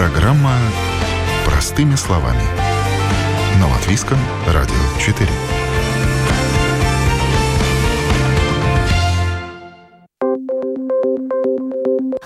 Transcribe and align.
Программа 0.00 0.54
«Простыми 1.44 1.94
словами» 1.94 2.40
на 3.60 3.68
Латвийском 3.68 4.16
радио 4.46 4.72
4. 4.98 5.28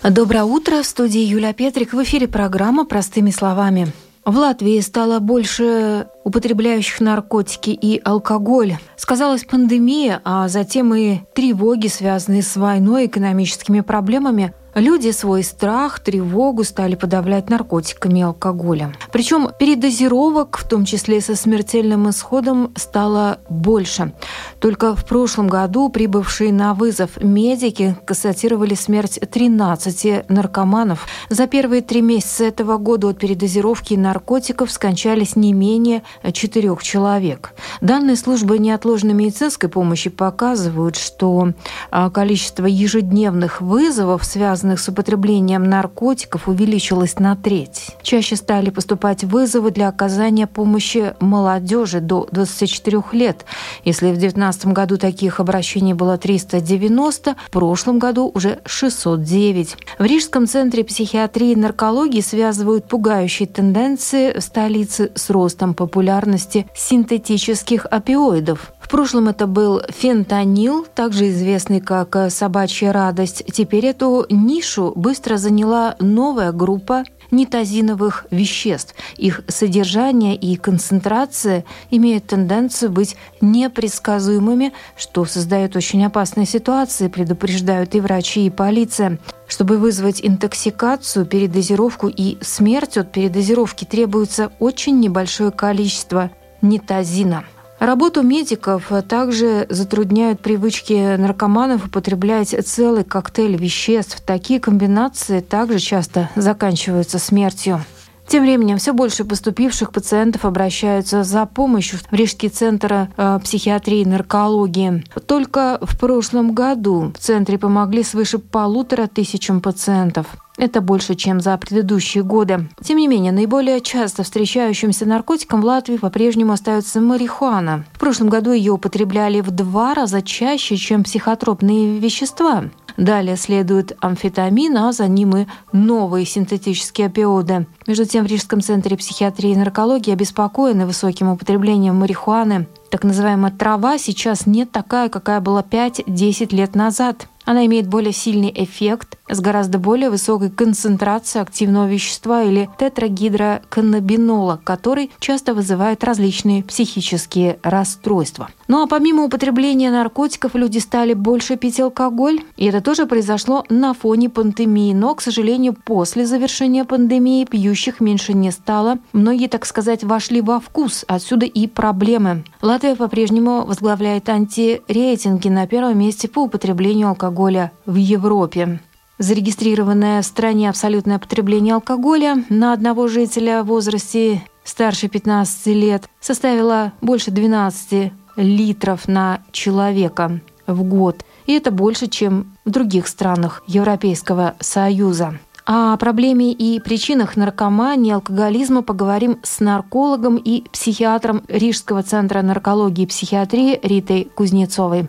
Доброе 0.09 0.45
утро. 0.45 0.83
В 0.83 0.87
студии 0.87 1.23
Юлия 1.23 1.53
Петрик. 1.53 1.95
В 1.95 2.03
эфире 2.05 2.29
программа 2.29 2.85
«Простыми 2.85 3.31
словами». 3.31 3.89
В 4.25 4.37
Латвии 4.37 4.79
стало 4.79 5.19
больше 5.19 6.07
употребляющих 6.23 7.01
наркотики 7.01 7.71
и 7.71 8.01
алкоголь. 8.05 8.77
Сказалась 8.97 9.43
пандемия, 9.43 10.21
а 10.23 10.47
затем 10.47 10.95
и 10.95 11.19
тревоги, 11.35 11.89
связанные 11.89 12.43
с 12.43 12.55
войной, 12.55 13.07
экономическими 13.07 13.81
проблемами– 13.81 14.55
Люди 14.75 15.11
свой 15.13 15.45
страх, 15.45 16.01
тревогу 16.01 16.65
стали 16.65 16.97
подавлять 16.97 17.49
наркотиками 17.49 18.19
и 18.19 18.23
алкоголем. 18.23 18.95
Причем 19.13 19.51
передозировок, 19.57 20.59
в 20.59 20.69
том 20.69 20.85
числе 20.85 21.21
со 21.21 21.37
смертельным 21.37 22.11
исходом, 22.11 22.73
стало 22.75 23.39
больше. 23.49 24.13
Только 24.59 24.97
в 24.97 25.05
прошлом 25.05 25.47
году 25.47 25.91
прибывшие 25.91 26.53
на 26.53 26.75
вызов 26.75 27.23
медики 27.23 27.97
констатировали 28.05 28.75
смерть 28.75 29.21
13 29.31 30.29
наркоманов. 30.29 31.07
За 31.29 31.47
первые 31.47 31.81
три 31.81 32.03
месяца 32.03 32.45
этого 32.45 32.77
года 32.77 33.11
от 33.11 33.19
передозировки 33.19 33.95
наркотиков 33.95 34.73
скончались 34.73 35.37
не 35.37 35.53
менее 35.53 36.03
четырех 36.33 36.83
человек. 36.83 37.53
Данные 37.81 38.17
службы 38.17 38.59
неотложной 38.59 39.15
медицинской 39.15 39.69
помощи 39.69 40.11
показывают, 40.11 40.97
что 40.97 41.53
а, 41.93 42.11
количество 42.11 42.67
ежедневных 42.67 43.61
вызовов, 43.61 44.25
связанных 44.25 44.64
связанных 44.65 44.81
с 44.81 44.89
употреблением 44.89 45.65
наркотиков, 45.65 46.49
увеличилось 46.49 47.19
на 47.19 47.37
треть. 47.37 47.91
Чаще 48.03 48.37
стали 48.37 48.71
поступать 48.71 49.23
вызовы 49.23 49.71
для 49.71 49.89
оказания 49.89 50.47
помощи 50.47 51.15
молодежи 51.21 52.01
до 52.01 52.27
24 52.33 53.03
лет. 53.13 53.45
Если 53.85 54.07
в 54.07 54.17
2019 54.19 54.67
году 54.67 54.97
таких 54.97 55.41
обращений 55.41 55.93
было 55.93 56.17
390, 56.17 57.37
в 57.47 57.51
прошлом 57.51 57.99
году 57.99 58.31
уже 58.35 58.61
609. 58.65 59.77
В 59.99 60.05
Рижском 60.05 60.47
центре 60.47 60.83
психиатрии 60.83 61.53
и 61.53 61.57
наркологии 61.57 62.23
связывают 62.23 62.89
пугающие 62.89 63.47
тенденции 63.47 64.33
в 64.33 64.41
столице 64.41 65.11
с 65.15 65.29
ростом 65.29 65.75
популярности 65.75 66.67
синтетических 66.75 67.87
опиоидов. 67.91 68.73
Прошлом 68.95 69.27
это 69.27 69.49
был 69.49 69.83
фентанил, 69.89 70.87
также 70.87 71.31
известный 71.31 71.81
как 71.81 72.17
собачья 72.31 72.93
радость. 72.93 73.43
Теперь 73.53 73.87
эту 73.87 74.25
нишу 74.31 74.93
быстро 74.95 75.37
заняла 75.37 75.97
новая 75.99 76.53
группа 76.53 77.03
нитазиновых 77.33 78.25
веществ. 78.31 78.95
Их 79.17 79.43
содержание 79.49 80.37
и 80.37 80.55
концентрация 80.55 81.65
имеют 81.91 82.29
тенденцию 82.29 82.93
быть 82.93 83.17
непредсказуемыми, 83.41 84.73
что 84.97 85.25
создает 85.25 85.75
очень 85.75 86.05
опасные 86.05 86.47
ситуации, 86.47 87.09
предупреждают 87.09 87.97
и 87.97 88.01
врачи, 88.01 88.47
и 88.47 88.51
полиция. 88.51 89.19
Чтобы 89.49 89.79
вызвать 89.79 90.21
интоксикацию, 90.25 91.27
передозировку 91.27 92.07
и 92.07 92.39
смерть 92.43 92.97
от 92.97 93.11
передозировки 93.11 93.85
требуется 93.85 94.53
очень 94.61 95.01
небольшое 95.01 95.51
количество 95.51 96.31
нитазина– 96.63 97.45
Работу 97.85 98.23
медиков 98.23 98.91
также 99.11 99.67
затрудняют 99.69 100.41
привычки 100.41 101.17
наркоманов 101.17 101.85
употреблять 101.85 102.57
целый 102.67 103.05
коктейль 103.05 103.57
веществ. 103.57 104.23
Такие 104.23 104.59
комбинации 104.59 105.41
также 105.41 105.79
часто 105.81 106.31
заканчиваются 106.35 107.19
смертью. 107.19 107.85
Тем 108.27 108.45
временем 108.45 108.79
все 108.79 108.95
больше 108.95 109.27
поступивших 109.27 109.93
пациентов 109.93 110.47
обращаются 110.47 111.25
за 111.25 111.45
помощью 111.45 111.99
в 111.99 112.11
Рижский 112.11 112.49
центр 112.49 113.09
э, 113.19 113.39
психиатрии 113.45 114.01
и 114.01 114.07
наркологии. 114.07 115.05
Только 115.27 115.79
в 115.83 115.99
прошлом 115.99 116.55
году 116.55 117.13
в 117.15 117.19
центре 117.19 117.59
помогли 117.59 118.03
свыше 118.03 118.39
полутора 118.39 119.09
тысячам 119.09 119.61
пациентов. 119.61 120.27
Это 120.57 120.81
больше, 120.81 121.15
чем 121.15 121.41
за 121.41 121.57
предыдущие 121.57 122.23
годы. 122.23 122.69
Тем 122.83 122.99
не 122.99 123.09
менее, 123.09 123.33
наиболее 123.33 123.81
часто 123.81 124.23
встречающимся 124.23 125.05
наркотиком 125.05 125.61
в 125.61 125.65
Латвии 125.65 125.97
по-прежнему 125.97 126.53
остается 126.53 127.01
марихуана. 127.01 127.85
В 127.93 127.99
прошлом 127.99 128.29
году 128.29 128.53
ее 128.53 128.73
употребляли 128.73 129.41
в 129.41 129.51
два 129.51 129.95
раза 129.95 130.23
чаще, 130.23 130.77
чем 130.77 131.03
психотропные 131.03 131.99
вещества. 131.99 132.65
Далее 132.97 133.37
следует 133.37 133.97
амфетамин, 134.01 134.77
а 134.77 134.93
за 134.93 135.09
ним 135.09 135.37
и 135.37 135.47
новые 135.73 136.25
синтетические 136.25 137.09
опиоиды. 137.09 137.67
Между 137.89 138.05
тем, 138.05 138.25
в 138.25 138.29
Рижском 138.29 138.61
центре 138.61 138.97
психиатрии 138.97 139.51
и 139.51 139.57
наркологии 139.57 140.13
обеспокоены 140.13 140.87
высоким 140.87 141.29
употреблением 141.29 141.97
марихуаны. 141.97 142.69
Так 142.95 143.03
называемая 143.03 143.51
трава 143.51 143.99
сейчас 143.99 144.47
не 144.47 144.67
такая, 144.67 145.09
какая 145.09 145.41
была 145.41 145.63
5-10 145.63 146.55
лет 146.55 146.77
назад. 146.77 147.27
Она 147.45 147.67
имеет 147.67 147.89
более 147.89 148.13
сильный 148.13 148.53
эффект 148.55 149.19
с 149.29 149.41
гораздо 149.41 149.79
более 149.79 150.11
высокой 150.11 150.51
концентрацией 150.51 151.43
активного 151.43 151.87
вещества 151.87 152.43
или 152.43 152.69
тетрагидроканнабинола, 152.79 154.61
который 154.63 155.11
часто 155.19 155.55
вызывает 155.55 156.05
различные 156.05 156.63
психические 156.63 157.59
расстройства. 157.63 158.49
Ну 158.69 158.83
а 158.83 158.87
помимо 158.87 159.25
употребления 159.25 159.91
наркотиков 159.91 160.55
люди 160.55 160.79
стали 160.79 161.13
больше 161.13 161.57
пить 161.57 161.81
алкоголь, 161.81 162.41
и 162.57 162.67
это 162.67 162.81
тоже 162.81 163.07
произошло 163.07 163.65
на 163.69 163.93
фоне 163.93 164.31
пандемии. 164.31 164.95
Но, 164.95 165.15
к 165.15 165.21
сожалению, 165.21 165.75
после 165.75 166.27
завершения 166.27 166.85
пандемии 166.85 167.45
пьющих 167.45 168.01
меньше 168.01 168.33
не 168.33 168.51
стало. 168.53 168.99
Многие, 169.13 169.49
так 169.49 169.67
сказать, 169.67 170.05
вошли 170.05 170.41
во 170.41 170.61
вкус, 170.61 171.05
отсюда 171.09 171.47
и 171.47 171.67
проблемы. 171.67 172.45
Латвия 172.63 172.84
по-прежнему 172.93 173.65
возглавляет 173.65 174.29
антирейтинги 174.29 175.49
на 175.49 175.67
первом 175.67 175.99
месте 175.99 176.29
по 176.29 176.41
употреблению 176.41 177.09
алкоголя 177.09 177.73
в 177.87 177.95
Европе. 177.95 178.81
Зарегистрированное 179.19 180.21
в 180.21 180.27
стране 180.27 180.69
абсолютное 180.69 181.19
потребление 181.19 181.75
алкоголя 181.75 182.45
на 182.51 182.73
одного 182.73 183.09
жителя 183.09 183.63
в 183.63 183.69
возрасте 183.69 184.43
старше 184.65 185.09
15 185.09 185.67
лет 185.69 186.09
составило 186.21 186.93
больше 187.01 187.31
12 187.31 188.13
литров 188.37 189.09
на 189.09 189.41
человека 189.53 190.41
в 190.67 190.83
год. 190.83 191.25
И 191.47 191.53
это 191.53 191.71
больше, 191.71 192.09
чем 192.09 192.57
в 192.65 192.71
других 192.71 193.07
странах 193.07 193.63
Европейского 193.67 194.55
Союза. 194.61 195.39
О 195.67 195.97
проблеме 195.97 196.53
и 196.53 196.79
причинах 196.79 197.37
наркомании 197.37 198.13
алкоголизма 198.13 198.83
поговорим 198.83 199.39
с 199.43 199.61
наркологом 199.61 200.37
и 200.37 200.65
психиатром 200.71 201.43
Рижского 201.49 202.03
центра 202.03 202.43
наркологии 202.43 203.05
и 203.05 203.07
психиатрии 203.07 203.81
Ритой 203.83 204.31
Кузнецовой. 204.35 205.09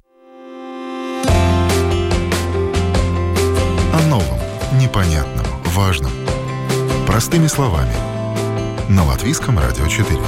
непонятном, 4.96 5.46
важном. 5.66 6.12
Простыми 7.06 7.48
словами. 7.48 7.94
На 8.90 9.04
Латвийском 9.04 9.60
радио 9.60 9.88
4. 9.88 10.20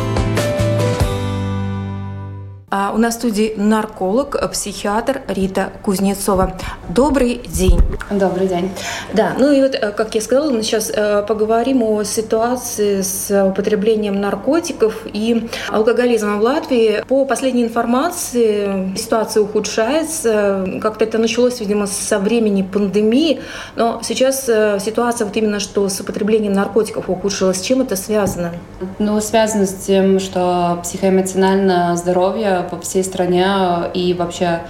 А 2.80 2.92
у 2.94 3.00
нас 3.00 3.16
в 3.16 3.18
студии 3.18 3.56
нарколог, 3.58 4.52
психиатр 4.52 5.22
Рита 5.28 5.72
Кузнецова. 5.82 6.54
Добрый 6.90 7.42
день. 7.48 7.80
Добрый 8.12 8.46
день. 8.46 8.70
Да, 9.14 9.34
ну 9.40 9.52
и 9.52 9.62
вот, 9.62 9.74
э, 9.74 9.92
как 9.92 10.14
я 10.14 10.22
сказала, 10.22 10.52
мы 10.52 10.62
сейчас 10.62 10.92
э, 10.94 11.26
поговорим 11.28 11.82
о 11.82 12.04
ситуации 12.04 13.02
с 13.02 13.46
употреблением 13.50 14.22
наркотиков 14.22 15.08
и 15.12 15.50
алкоголизмом 15.70 16.40
в 16.40 16.44
Латвии. 16.44 17.04
По 17.08 17.26
последней 17.26 17.64
информации 17.64 18.96
ситуация 18.96 19.42
ухудшается. 19.42 20.80
Как-то 20.80 21.04
это 21.04 21.18
началось, 21.18 21.60
видимо, 21.60 21.88
со 21.88 22.20
времени 22.20 22.62
пандемии, 22.62 23.42
но 23.76 24.02
сейчас 24.04 24.48
э, 24.48 24.78
ситуация 24.80 25.26
вот 25.26 25.36
именно 25.36 25.60
что 25.60 25.90
с 25.90 26.00
употреблением 26.00 26.54
наркотиков 26.54 27.10
ухудшилась. 27.10 27.58
С 27.58 27.62
чем 27.62 27.82
это 27.82 27.96
связано? 27.96 28.52
Ну, 29.00 29.20
связано 29.20 29.66
с 29.66 29.74
тем, 29.74 30.20
что 30.20 30.80
психоэмоциональное 30.84 31.96
здоровье 31.96 32.67
по 32.70 32.80
всей 32.80 33.04
стране 33.04 33.48
и 33.94 34.14
вообще 34.14 34.62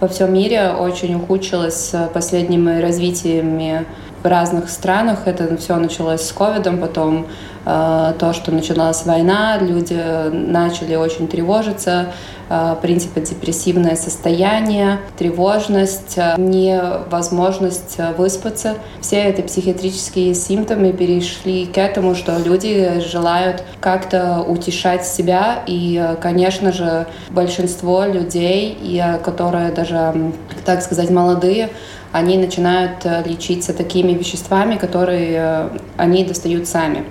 во 0.00 0.08
всем 0.08 0.32
мире 0.34 0.70
очень 0.70 1.14
ухудшилось 1.14 1.90
с 1.90 2.10
последними 2.12 2.80
развитиями 2.80 3.86
в 4.22 4.26
разных 4.26 4.68
странах. 4.70 5.20
Это 5.26 5.56
все 5.56 5.76
началось 5.76 6.22
с 6.22 6.32
ковидом, 6.32 6.78
потом 6.78 7.26
э, 7.64 8.14
то, 8.18 8.32
что 8.32 8.50
началась 8.50 9.04
война, 9.06 9.58
люди 9.58 10.00
начали 10.30 10.96
очень 10.96 11.28
тревожиться, 11.28 12.06
Э, 12.50 12.76
принципы 12.80 13.20
депрессивное 13.20 13.96
состояние, 13.96 15.00
тревожность, 15.16 16.14
э, 16.16 16.34
невозможность 16.36 17.94
э, 17.96 18.12
выспаться. 18.12 18.74
Все 19.00 19.22
эти 19.24 19.40
психиатрические 19.40 20.34
симптомы 20.34 20.92
перешли 20.92 21.64
к 21.64 21.78
этому, 21.78 22.14
что 22.14 22.36
люди 22.38 23.00
желают 23.00 23.64
как-то 23.80 24.44
утешать 24.46 25.06
себя. 25.06 25.62
И, 25.66 26.16
конечно 26.20 26.70
же, 26.70 27.06
большинство 27.30 28.04
людей, 28.04 29.00
которые 29.24 29.72
даже 29.72 30.32
так 30.64 30.82
сказать, 30.82 31.10
молодые, 31.10 31.70
они 32.12 32.38
начинают 32.38 33.04
лечиться 33.26 33.72
такими 33.72 34.12
веществами, 34.12 34.76
которые 34.76 35.70
они 35.96 36.24
достают 36.24 36.68
сами. 36.68 37.04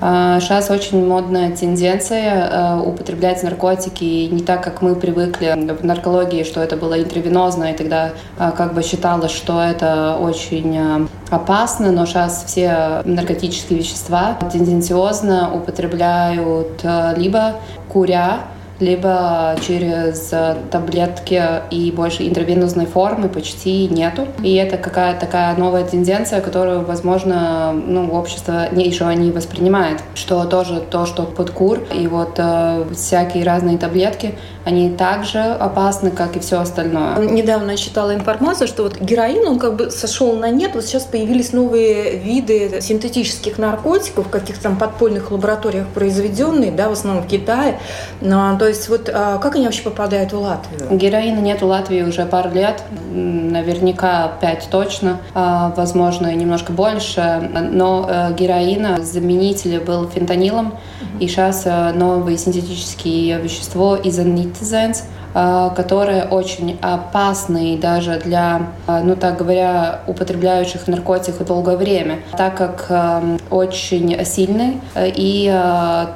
Сейчас 0.00 0.70
а, 0.70 0.74
очень 0.74 1.06
модная 1.06 1.54
тенденция 1.54 2.48
э, 2.50 2.80
употреблять 2.80 3.42
наркотики 3.42 4.28
не 4.30 4.42
так, 4.42 4.62
как 4.62 4.82
мы 4.82 4.94
привыкли. 4.94 5.54
В 5.80 5.84
наркологии, 5.84 6.44
что 6.44 6.60
это 6.60 6.76
было 6.76 7.00
интравенозно, 7.00 7.72
и 7.72 7.76
тогда 7.76 8.12
как 8.36 8.74
бы 8.74 8.82
считалось, 8.82 9.32
что 9.32 9.60
это 9.60 10.16
очень 10.20 11.08
опасно, 11.30 11.92
но 11.92 12.06
сейчас 12.06 12.44
все 12.46 13.02
наркотические 13.04 13.78
вещества 13.78 14.38
тенденциозно 14.50 15.50
употребляют 15.54 16.82
либо 17.16 17.56
куря, 17.88 18.40
либо 18.80 19.56
через 19.66 20.28
э, 20.32 20.56
таблетки 20.70 21.42
и 21.70 21.90
больше 21.90 22.28
интравенозной 22.28 22.86
формы 22.86 23.28
почти 23.28 23.88
нету. 23.88 24.26
И 24.42 24.54
это 24.54 24.76
какая-то 24.76 25.26
такая 25.26 25.56
новая 25.56 25.84
тенденция, 25.84 26.40
которую, 26.40 26.84
возможно, 26.84 27.72
ну, 27.72 28.10
общество 28.12 28.68
не, 28.72 28.86
еще 28.86 29.04
не 29.14 29.32
воспринимает, 29.32 30.02
что 30.14 30.44
тоже 30.44 30.80
то, 30.80 31.06
что 31.06 31.24
под 31.24 31.50
кур 31.50 31.80
и 31.92 32.06
вот 32.06 32.34
э, 32.38 32.84
всякие 32.94 33.44
разные 33.44 33.78
таблетки, 33.78 34.34
они 34.64 34.90
также 34.90 35.38
опасны, 35.38 36.10
как 36.10 36.36
и 36.36 36.40
все 36.40 36.60
остальное. 36.60 37.16
Недавно 37.18 37.76
читала 37.76 38.14
информацию, 38.14 38.68
что 38.68 38.82
вот 38.84 39.00
героин, 39.00 39.46
он 39.46 39.58
как 39.58 39.76
бы 39.76 39.90
сошел 39.90 40.36
на 40.36 40.50
нет, 40.50 40.72
вот 40.74 40.84
сейчас 40.84 41.04
появились 41.04 41.52
новые 41.52 42.18
виды 42.18 42.80
синтетических 42.80 43.58
наркотиков, 43.58 44.28
каких-то 44.28 44.64
там 44.64 44.76
подпольных 44.76 45.30
лабораториях 45.30 45.86
произведенные, 45.88 46.70
да, 46.70 46.88
в 46.88 46.92
основном 46.92 47.24
в 47.24 47.26
Китае. 47.26 47.80
Но, 48.20 48.58
то 48.58 48.67
есть 48.68 48.88
вот 48.88 49.10
а, 49.12 49.38
как 49.38 49.56
они 49.56 49.64
вообще 49.64 49.82
попадают 49.82 50.32
в 50.32 50.38
Латвию? 50.38 50.96
Героина 50.96 51.38
нет 51.40 51.62
в 51.62 51.66
Латвии 51.66 52.02
уже 52.02 52.24
пару 52.26 52.50
лет, 52.50 52.82
наверняка 53.10 54.32
пять 54.40 54.68
точно, 54.70 55.20
а, 55.34 55.72
возможно, 55.76 56.34
немножко 56.34 56.72
больше, 56.72 57.50
но 57.70 58.06
э, 58.08 58.34
героина 58.34 59.02
заменитель 59.02 59.80
был 59.80 60.08
фентанилом, 60.08 60.74
и 61.20 61.26
сейчас 61.26 61.62
э, 61.64 61.92
новое 61.92 62.36
синтетическое 62.36 63.38
вещество 63.38 63.98
изонитизенс– 64.02 65.04
которые 65.76 66.24
очень 66.24 66.78
опасны 66.80 67.78
даже 67.80 68.18
для, 68.18 68.68
э, 68.86 69.00
ну 69.04 69.14
так 69.16 69.38
говоря, 69.38 70.00
употребляющих 70.06 70.88
наркотики 70.88 71.44
долгое 71.44 71.76
время, 71.76 72.20
так 72.36 72.56
как 72.56 72.86
э, 72.88 73.38
очень 73.50 74.24
сильный 74.24 74.80
и 74.96 75.54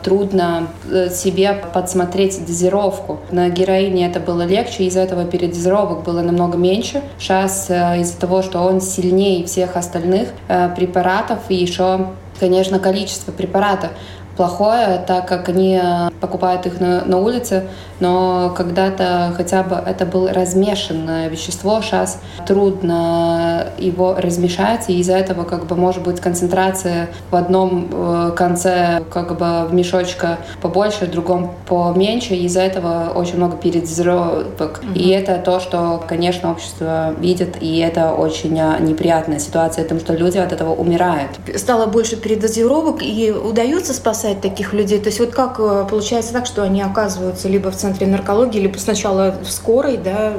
трудно 0.03 0.69
себе 1.11 1.55
подсмотреть 1.73 2.45
дозировку. 2.45 3.21
На 3.31 3.49
героине 3.49 4.07
это 4.07 4.21
было 4.21 4.43
легче, 4.43 4.85
из-за 4.85 5.01
этого 5.01 5.25
передозировок 5.25 6.03
было 6.03 6.21
намного 6.23 6.59
меньше. 6.59 7.03
Сейчас 7.19 7.71
из-за 7.71 8.19
того, 8.19 8.43
что 8.43 8.61
он 8.61 8.81
сильнее 8.81 9.47
всех 9.47 9.77
остальных 9.77 10.29
препаратов 10.77 11.39
и 11.49 11.55
еще 11.55 12.07
конечно, 12.43 12.81
количество 12.81 13.31
препаратов 13.31 13.91
плохое, 14.37 15.05
так 15.07 15.29
как 15.29 15.49
они 15.49 15.81
покупают 16.21 16.67
их 16.67 16.81
на, 16.81 17.05
на 17.05 17.19
улице, 17.19 17.65
но 18.01 18.53
когда-то 18.57 19.33
хотя 19.37 19.63
бы 19.63 19.77
это 19.77 20.07
было 20.07 20.33
размешанное 20.33 21.29
вещество, 21.29 21.81
сейчас 21.83 22.21
трудно 22.47 23.67
его 23.79 24.15
размешать, 24.17 24.89
и 24.89 24.99
из-за 25.01 25.17
этого 25.17 25.45
как 25.45 25.67
бы 25.67 25.77
может 25.77 26.03
быть 26.03 26.21
концентрация 26.21 27.11
в 27.31 27.37
одном 27.37 27.89
э, 27.93 28.33
конце 28.37 29.03
как 29.11 29.39
бы 29.39 29.69
в 29.69 29.75
мешочка 29.75 30.39
побольше, 30.61 31.07
в 31.07 31.11
другом 31.11 31.55
поменьше, 31.67 32.35
и 32.35 32.47
из-за 32.47 32.63
этого 32.63 33.13
очень 33.15 33.37
много 33.37 33.57
передозировок. 33.57 34.81
Mm-hmm. 34.83 34.95
И 34.95 35.09
это 35.11 35.39
то, 35.39 35.61
что, 35.61 36.03
конечно, 36.09 36.51
общество 36.51 37.15
видит, 37.19 37.57
и 37.61 37.79
это 37.79 38.13
очень 38.13 38.59
а, 38.59 38.79
неприятная 38.79 39.39
ситуация, 39.39 39.85
потому 39.85 40.01
что 40.01 40.15
люди 40.15 40.39
от 40.39 40.53
этого 40.53 40.75
умирают. 40.75 41.31
Стало 41.57 41.87
больше 41.87 42.17
передозировок, 42.17 43.03
и 43.03 43.31
удается 43.31 43.93
спасать 43.93 44.22
таких 44.41 44.73
людей? 44.73 44.99
То 44.99 45.09
есть 45.09 45.21
вот 45.21 45.31
как 45.31 45.59
э, 45.59 45.87
получается 45.89 46.33
так, 46.33 46.47
что 46.47 46.63
они 46.63 46.83
оказываются 46.83 47.49
либо 47.49 47.71
в 47.71 47.77
центре 47.77 48.07
наркологии, 48.07 48.61
либо 48.61 48.79
сначала 48.79 49.35
в 49.43 49.51
скорой, 49.51 49.97
да? 49.97 50.35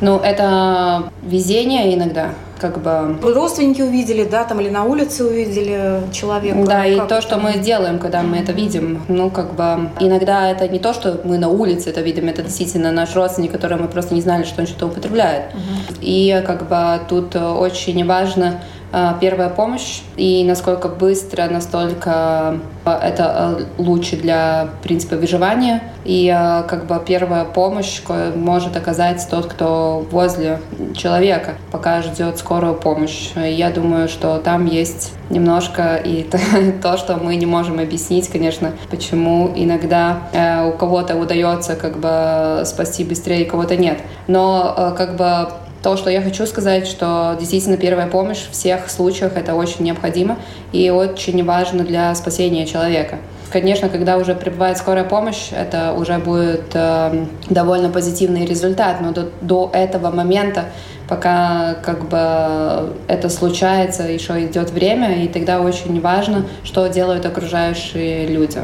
Ну, 0.00 0.18
это 0.18 1.04
везение 1.22 1.94
иногда 1.94 2.30
как 2.60 2.80
бы... 2.80 3.18
Родственники 3.22 3.82
увидели, 3.82 4.22
да, 4.22 4.44
там 4.44 4.60
или 4.60 4.70
на 4.70 4.84
улице 4.84 5.24
увидели 5.24 6.00
человека. 6.12 6.64
Да, 6.64 6.86
и 6.86 6.96
то, 7.08 7.20
что 7.20 7.36
мы 7.36 7.58
делаем, 7.58 7.98
когда 7.98 8.22
мы 8.22 8.38
это 8.38 8.52
видим, 8.52 9.02
ну, 9.08 9.30
как 9.30 9.54
бы, 9.54 9.90
иногда 9.98 10.48
это 10.48 10.68
не 10.68 10.78
то, 10.78 10.94
что 10.94 11.20
мы 11.24 11.38
на 11.38 11.48
улице 11.48 11.90
это 11.90 12.02
видим, 12.02 12.28
это 12.28 12.42
действительно 12.42 12.92
наш 12.92 13.16
родственник, 13.16 13.50
который 13.50 13.78
мы 13.78 13.88
просто 13.88 14.14
не 14.14 14.20
знали, 14.20 14.44
что 14.44 14.60
он 14.60 14.68
что-то 14.68 14.86
употребляет. 14.86 15.46
Uh-huh. 15.46 15.98
И, 16.00 16.40
как 16.46 16.68
бы, 16.68 17.00
тут 17.08 17.34
очень 17.34 18.06
важно 18.06 18.60
Э, 18.60 18.81
первая 19.20 19.48
помощь 19.48 20.00
и 20.16 20.44
насколько 20.44 20.88
быстро, 20.88 21.48
настолько 21.48 22.58
э, 22.84 22.90
это 22.90 23.56
э, 23.58 23.64
лучше 23.78 24.16
для, 24.16 24.68
в 24.78 24.82
принципе, 24.82 25.16
выживания. 25.16 25.82
И 26.04 26.28
как 26.68 26.86
бы 26.86 27.00
первая 27.06 27.44
помощь 27.44 28.02
может 28.34 28.76
оказать 28.76 29.24
тот, 29.30 29.46
кто 29.46 30.04
возле 30.10 30.60
человека, 30.96 31.54
пока 31.70 32.02
ждет 32.02 32.38
скорую 32.38 32.74
помощь. 32.74 33.30
Я 33.36 33.70
думаю, 33.70 34.08
что 34.08 34.38
там 34.38 34.66
есть 34.66 35.12
немножко 35.30 35.94
и 35.96 36.28
то, 36.82 36.98
что 36.98 37.16
мы 37.18 37.36
не 37.36 37.46
можем 37.46 37.78
объяснить, 37.78 38.28
конечно, 38.28 38.72
почему 38.90 39.52
иногда 39.54 40.18
у 40.66 40.76
кого-то 40.76 41.14
удается 41.14 41.76
как 41.76 41.98
бы 41.98 42.64
спасти 42.66 43.04
быстрее, 43.04 43.44
кого-то 43.44 43.76
нет. 43.76 44.00
Но 44.26 44.92
как 44.98 45.14
бы 45.16 45.48
то, 45.82 45.96
что 45.96 46.10
я 46.10 46.22
хочу 46.22 46.46
сказать, 46.46 46.86
что 46.86 47.36
действительно 47.38 47.76
первая 47.76 48.06
помощь 48.06 48.44
в 48.48 48.52
всех 48.52 48.88
случаях 48.88 49.36
это 49.36 49.54
очень 49.54 49.84
необходимо 49.84 50.38
и 50.72 50.90
очень 50.90 51.44
важно 51.44 51.84
для 51.84 52.14
спасения 52.14 52.66
человека. 52.66 53.18
Конечно, 53.50 53.90
когда 53.90 54.16
уже 54.16 54.34
прибывает 54.34 54.78
скорая 54.78 55.04
помощь, 55.04 55.48
это 55.52 55.92
уже 55.92 56.18
будет 56.18 56.70
э, 56.72 57.26
довольно 57.50 57.90
позитивный 57.90 58.46
результат, 58.46 59.02
но 59.02 59.12
до, 59.12 59.28
до 59.42 59.70
этого 59.74 60.10
момента 60.10 60.66
пока 61.12 61.74
как 61.82 62.08
бы 62.08 62.94
это 63.06 63.28
случается, 63.28 64.04
еще 64.04 64.46
идет 64.46 64.70
время, 64.70 65.22
и 65.22 65.28
тогда 65.28 65.60
очень 65.60 66.00
важно, 66.00 66.46
что 66.64 66.86
делают 66.86 67.26
окружающие 67.26 68.26
люди. 68.26 68.60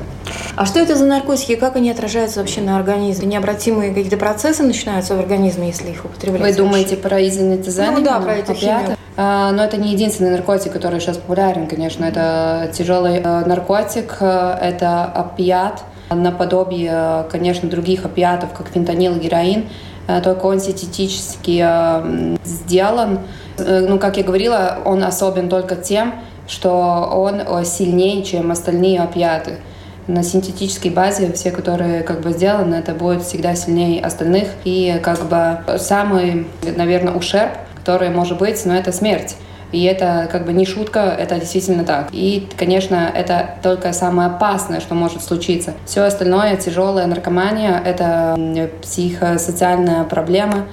А 0.56 0.64
что 0.64 0.80
это 0.80 0.96
за 0.96 1.04
наркотики, 1.04 1.56
как 1.56 1.76
они 1.76 1.90
отражаются 1.90 2.40
вообще 2.40 2.62
на 2.62 2.78
организме? 2.78 3.26
Необратимые 3.26 3.92
какие-то 3.92 4.16
процессы 4.16 4.62
начинаются 4.62 5.14
в 5.14 5.20
организме, 5.20 5.66
если 5.66 5.90
их 5.90 6.06
употреблять? 6.06 6.40
Вы 6.40 6.56
думаете 6.56 6.96
про 6.96 7.20
изонитизен? 7.28 7.92
Ну 7.92 8.00
да, 8.00 8.18
про 8.18 8.36
эти 8.36 8.52
опиаты. 8.52 8.96
А, 9.18 9.52
но 9.52 9.62
это 9.62 9.76
не 9.76 9.92
единственный 9.92 10.30
наркотик, 10.30 10.72
который 10.72 11.00
сейчас 11.00 11.18
популярен, 11.18 11.66
конечно. 11.66 12.06
Это 12.06 12.70
тяжелый 12.72 13.16
э, 13.16 13.44
наркотик, 13.44 14.16
э, 14.20 14.58
это 14.62 15.04
опиат, 15.04 15.82
наподобие, 16.10 17.26
конечно, 17.30 17.68
других 17.68 18.06
опиатов, 18.06 18.54
как 18.56 18.68
фентанил 18.68 19.16
героин. 19.16 19.68
Э, 20.08 20.20
только 20.22 20.46
он 20.46 20.58
синтетически 20.58 21.62
э, 21.64 22.36
сделан. 22.44 23.20
Э, 23.58 23.86
ну, 23.86 23.98
как 23.98 24.16
я 24.16 24.24
говорила, 24.24 24.78
он 24.84 25.04
особен 25.04 25.48
только 25.48 25.76
тем, 25.76 26.14
что 26.48 27.10
он 27.12 27.42
сильнее, 27.64 28.24
чем 28.24 28.50
остальные 28.50 29.00
опиаты. 29.00 29.58
На 30.06 30.22
синтетической 30.22 30.90
базе 30.90 31.30
все, 31.32 31.50
которые 31.50 32.02
как 32.02 32.22
бы 32.22 32.32
сделаны, 32.32 32.76
это 32.76 32.94
будет 32.94 33.22
всегда 33.22 33.54
сильнее 33.54 34.02
остальных. 34.02 34.48
И 34.64 34.98
как 35.02 35.24
бы 35.26 35.78
самый, 35.78 36.46
наверное, 36.62 37.12
ущерб, 37.12 37.52
который 37.76 38.08
может 38.08 38.38
быть, 38.38 38.64
но 38.64 38.74
это 38.74 38.90
смерть. 38.92 39.36
И 39.72 39.84
это 39.84 40.28
как 40.32 40.46
бы 40.46 40.52
не 40.52 40.64
шутка, 40.64 41.00
это 41.18 41.38
действительно 41.38 41.84
так. 41.84 42.08
И, 42.12 42.48
конечно, 42.56 43.10
это 43.14 43.56
только 43.62 43.92
самое 43.92 44.30
опасное, 44.30 44.80
что 44.80 44.94
может 44.94 45.22
случиться. 45.22 45.74
Все 45.84 46.02
остальное, 46.02 46.56
тяжелая 46.56 47.06
наркомания, 47.06 47.80
это 47.84 48.36
психосоциальная 48.82 50.04
проблема. 50.04 50.66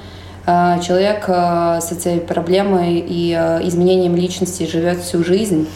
А, 0.47 0.79
человек 0.79 1.25
а, 1.27 1.81
с 1.81 1.91
этой 1.91 2.19
проблемой 2.19 2.99
и 2.99 3.33
а, 3.33 3.59
изменением 3.63 4.15
личности 4.15 4.67
живет 4.67 4.99
всю 4.99 5.23
жизнь. 5.23 5.67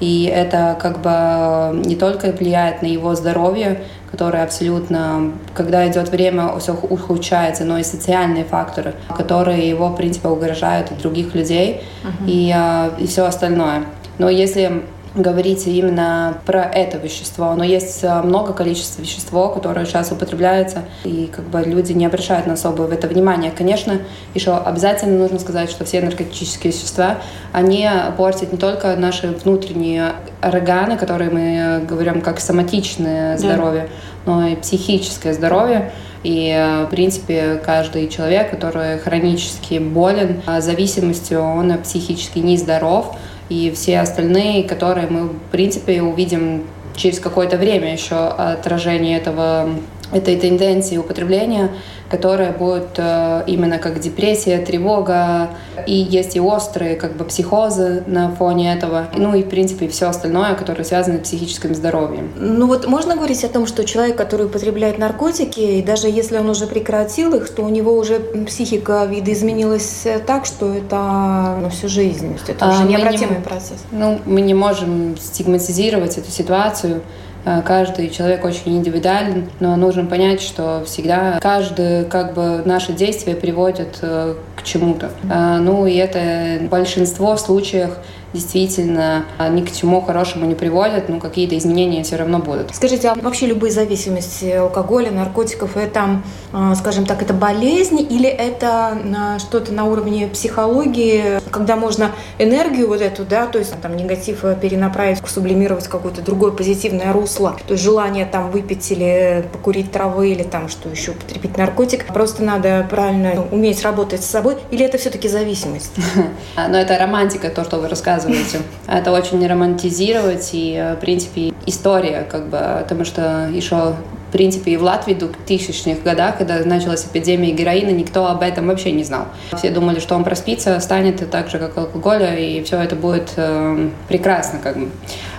И 0.00 0.24
это 0.24 0.76
как 0.80 1.00
бы 1.02 1.86
не 1.86 1.94
только 1.94 2.32
влияет 2.32 2.82
на 2.82 2.86
его 2.86 3.14
здоровье, 3.14 3.82
которое 4.14 4.44
абсолютно, 4.44 5.32
когда 5.54 5.88
идет 5.90 6.08
время, 6.08 6.56
все 6.60 6.72
ухудшается, 6.72 7.64
но 7.64 7.78
и 7.78 7.82
социальные 7.82 8.44
факторы, 8.44 8.94
которые 9.08 9.68
его, 9.68 9.88
в 9.88 9.96
принципе, 9.96 10.28
угрожают 10.28 10.92
от 10.92 10.98
других 10.98 11.34
людей 11.34 11.82
uh-huh. 12.04 12.30
и, 12.30 12.52
а, 12.54 12.92
и 12.96 13.08
все 13.08 13.24
остальное. 13.24 13.86
Но 14.18 14.28
если 14.28 14.84
говорить 15.14 15.66
именно 15.66 16.38
про 16.44 16.64
это 16.64 16.98
вещество. 16.98 17.54
Но 17.54 17.64
есть 17.64 18.02
а, 18.04 18.22
много 18.22 18.52
количества 18.52 19.02
вещества, 19.02 19.48
которое 19.48 19.86
сейчас 19.86 20.10
употребляется, 20.10 20.84
и 21.04 21.30
как 21.34 21.44
бы 21.44 21.62
люди 21.62 21.92
не 21.92 22.06
обращают 22.06 22.46
на 22.46 22.54
особое 22.54 22.88
в 22.88 22.92
это 22.92 23.06
внимание. 23.06 23.52
Конечно, 23.56 24.00
еще 24.34 24.56
обязательно 24.56 25.18
нужно 25.18 25.38
сказать, 25.38 25.70
что 25.70 25.84
все 25.84 26.00
наркотические 26.00 26.72
вещества, 26.72 27.18
они 27.52 27.88
портят 28.16 28.52
не 28.52 28.58
только 28.58 28.96
наши 28.96 29.28
внутренние 29.28 30.12
органы, 30.42 30.96
которые 30.96 31.30
мы 31.30 31.84
говорим 31.86 32.20
как 32.20 32.40
соматичное 32.40 33.38
здоровье, 33.38 33.88
да. 34.26 34.32
но 34.32 34.48
и 34.48 34.56
психическое 34.56 35.32
здоровье. 35.32 35.92
И, 36.24 36.86
в 36.86 36.90
принципе, 36.90 37.60
каждый 37.64 38.08
человек, 38.08 38.50
который 38.50 38.98
хронически 38.98 39.78
болен 39.78 40.42
зависимостью, 40.58 41.42
он 41.42 41.76
психически 41.82 42.38
нездоров. 42.38 43.14
И 43.48 43.70
все 43.74 44.00
остальные, 44.00 44.64
которые 44.64 45.06
мы, 45.08 45.28
в 45.28 45.38
принципе, 45.50 46.02
увидим 46.02 46.64
через 46.96 47.18
какое-то 47.20 47.56
время 47.56 47.92
еще 47.92 48.14
отражение 48.14 49.18
этого 49.18 49.68
этой 50.14 50.36
тенденции 50.36 50.96
употребления, 50.96 51.70
которая 52.08 52.52
будет 52.52 52.90
э, 52.96 53.42
именно 53.46 53.78
как 53.78 53.98
депрессия, 53.98 54.58
тревога, 54.58 55.50
и 55.86 55.94
есть 55.94 56.36
и 56.36 56.40
острые 56.40 56.94
как 56.94 57.16
бы 57.16 57.24
психозы 57.24 58.04
на 58.06 58.30
фоне 58.30 58.72
этого, 58.74 59.08
ну 59.16 59.34
и 59.34 59.42
в 59.42 59.48
принципе 59.48 59.88
все 59.88 60.06
остальное, 60.06 60.54
которое 60.54 60.84
связано 60.84 61.18
с 61.18 61.22
психическим 61.22 61.74
здоровьем. 61.74 62.32
Ну 62.36 62.68
вот 62.68 62.86
можно 62.86 63.16
говорить 63.16 63.42
о 63.44 63.48
том, 63.48 63.66
что 63.66 63.84
человек, 63.84 64.16
который 64.16 64.46
употребляет 64.46 64.98
наркотики, 64.98 65.60
и 65.60 65.82
даже 65.82 66.08
если 66.08 66.38
он 66.38 66.48
уже 66.48 66.66
прекратил 66.66 67.34
их, 67.34 67.48
то 67.48 67.62
у 67.62 67.68
него 67.68 67.96
уже 67.96 68.20
психика 68.46 69.04
видоизменилась 69.06 70.06
так, 70.26 70.46
что 70.46 70.72
это 70.72 71.58
ну, 71.60 71.68
всю 71.70 71.88
жизнь, 71.88 72.28
то 72.28 72.34
есть 72.34 72.48
это 72.48 72.66
а, 72.66 72.70
уже 72.70 72.84
необратимый 72.84 73.38
не, 73.38 73.42
процесс. 73.42 73.84
Ну 73.90 74.20
мы 74.24 74.40
не 74.40 74.54
можем 74.54 75.16
стигматизировать 75.16 76.16
эту 76.18 76.30
ситуацию. 76.30 77.02
Э, 77.44 77.62
каждый 77.62 78.10
человек 78.10 78.44
очень 78.44 78.76
индивидуален, 78.78 79.50
но 79.60 79.76
нужно 79.76 80.04
понять, 80.06 80.40
что 80.40 80.82
всегда 80.86 81.38
каждое 81.40 82.04
как 82.04 82.34
бы 82.34 82.62
наше 82.64 82.92
действие 82.92 83.36
приводит 83.36 83.98
э, 84.02 84.34
к 84.56 84.62
чему-то. 84.62 85.10
Э, 85.30 85.58
ну 85.58 85.86
и 85.86 85.94
это 85.94 86.66
большинство 86.68 87.36
случаев 87.36 87.96
действительно 88.34 89.24
а, 89.38 89.48
ни 89.48 89.64
к 89.64 89.72
чему 89.72 90.00
хорошему 90.02 90.44
не 90.44 90.54
приводят, 90.54 91.08
но 91.08 91.20
какие-то 91.20 91.56
изменения 91.56 92.02
все 92.02 92.16
равно 92.16 92.40
будут. 92.40 92.74
Скажите, 92.74 93.08
а 93.08 93.14
вообще 93.14 93.46
любые 93.46 93.72
зависимости 93.72 94.50
алкоголя, 94.50 95.10
наркотиков, 95.12 95.76
это, 95.76 96.20
а, 96.52 96.74
скажем 96.74 97.06
так, 97.06 97.22
это 97.22 97.32
болезнь 97.32 98.00
или 98.00 98.28
это 98.28 98.98
что-то 99.38 99.72
на 99.72 99.84
уровне 99.84 100.26
психологии, 100.26 101.40
когда 101.50 101.76
можно 101.76 102.10
энергию 102.38 102.88
вот 102.88 103.00
эту, 103.00 103.24
да, 103.24 103.46
то 103.46 103.58
есть 103.58 103.72
там 103.80 103.96
негатив 103.96 104.44
перенаправить, 104.60 105.18
сублимировать 105.26 105.86
какое-то 105.86 106.20
другое 106.20 106.50
позитивное 106.50 107.12
русло, 107.12 107.56
то 107.66 107.74
есть 107.74 107.84
желание 107.84 108.26
там 108.26 108.50
выпить 108.50 108.90
или 108.90 109.48
покурить 109.52 109.92
травы 109.92 110.30
или 110.30 110.42
там 110.42 110.68
что 110.68 110.88
еще, 110.88 111.12
употребить 111.12 111.56
наркотик, 111.56 112.06
просто 112.06 112.42
надо 112.42 112.84
правильно 112.90 113.44
уметь 113.52 113.82
работать 113.82 114.24
с 114.24 114.26
собой, 114.26 114.56
или 114.72 114.84
это 114.84 114.98
все-таки 114.98 115.28
зависимость? 115.28 115.92
Но 116.56 116.76
это 116.76 116.98
романтика, 116.98 117.48
то, 117.50 117.62
что 117.62 117.78
вы 117.78 117.88
рассказываете 117.88 118.23
рассказываете. 118.24 118.62
Это 118.86 119.12
очень 119.12 119.46
романтизировать 119.46 120.50
и, 120.52 120.74
э, 120.74 120.94
в 120.94 121.00
принципе, 121.00 121.52
история, 121.66 122.26
как 122.30 122.48
бы, 122.48 122.58
потому 122.82 123.04
что 123.04 123.48
еще 123.52 123.94
в 124.28 124.36
принципе, 124.36 124.72
и 124.72 124.76
в 124.76 124.82
Латвии 124.82 125.14
в 125.14 125.18
2000-х 125.18 126.00
годах, 126.02 126.38
когда 126.38 126.58
началась 126.64 127.04
эпидемия 127.04 127.52
героина, 127.52 127.90
никто 127.90 128.26
об 128.26 128.42
этом 128.42 128.66
вообще 128.66 128.90
не 128.90 129.04
знал. 129.04 129.26
Все 129.56 129.70
думали, 129.70 130.00
что 130.00 130.16
он 130.16 130.24
проспится, 130.24 130.80
станет 130.80 131.30
так 131.30 131.48
же, 131.50 131.60
как 131.60 131.78
алкоголя, 131.78 132.36
и 132.36 132.60
все 132.64 132.80
это 132.82 132.96
будет 132.96 133.32
э, 133.36 133.90
прекрасно. 134.08 134.58
Как 134.58 134.76
бы. 134.76 134.88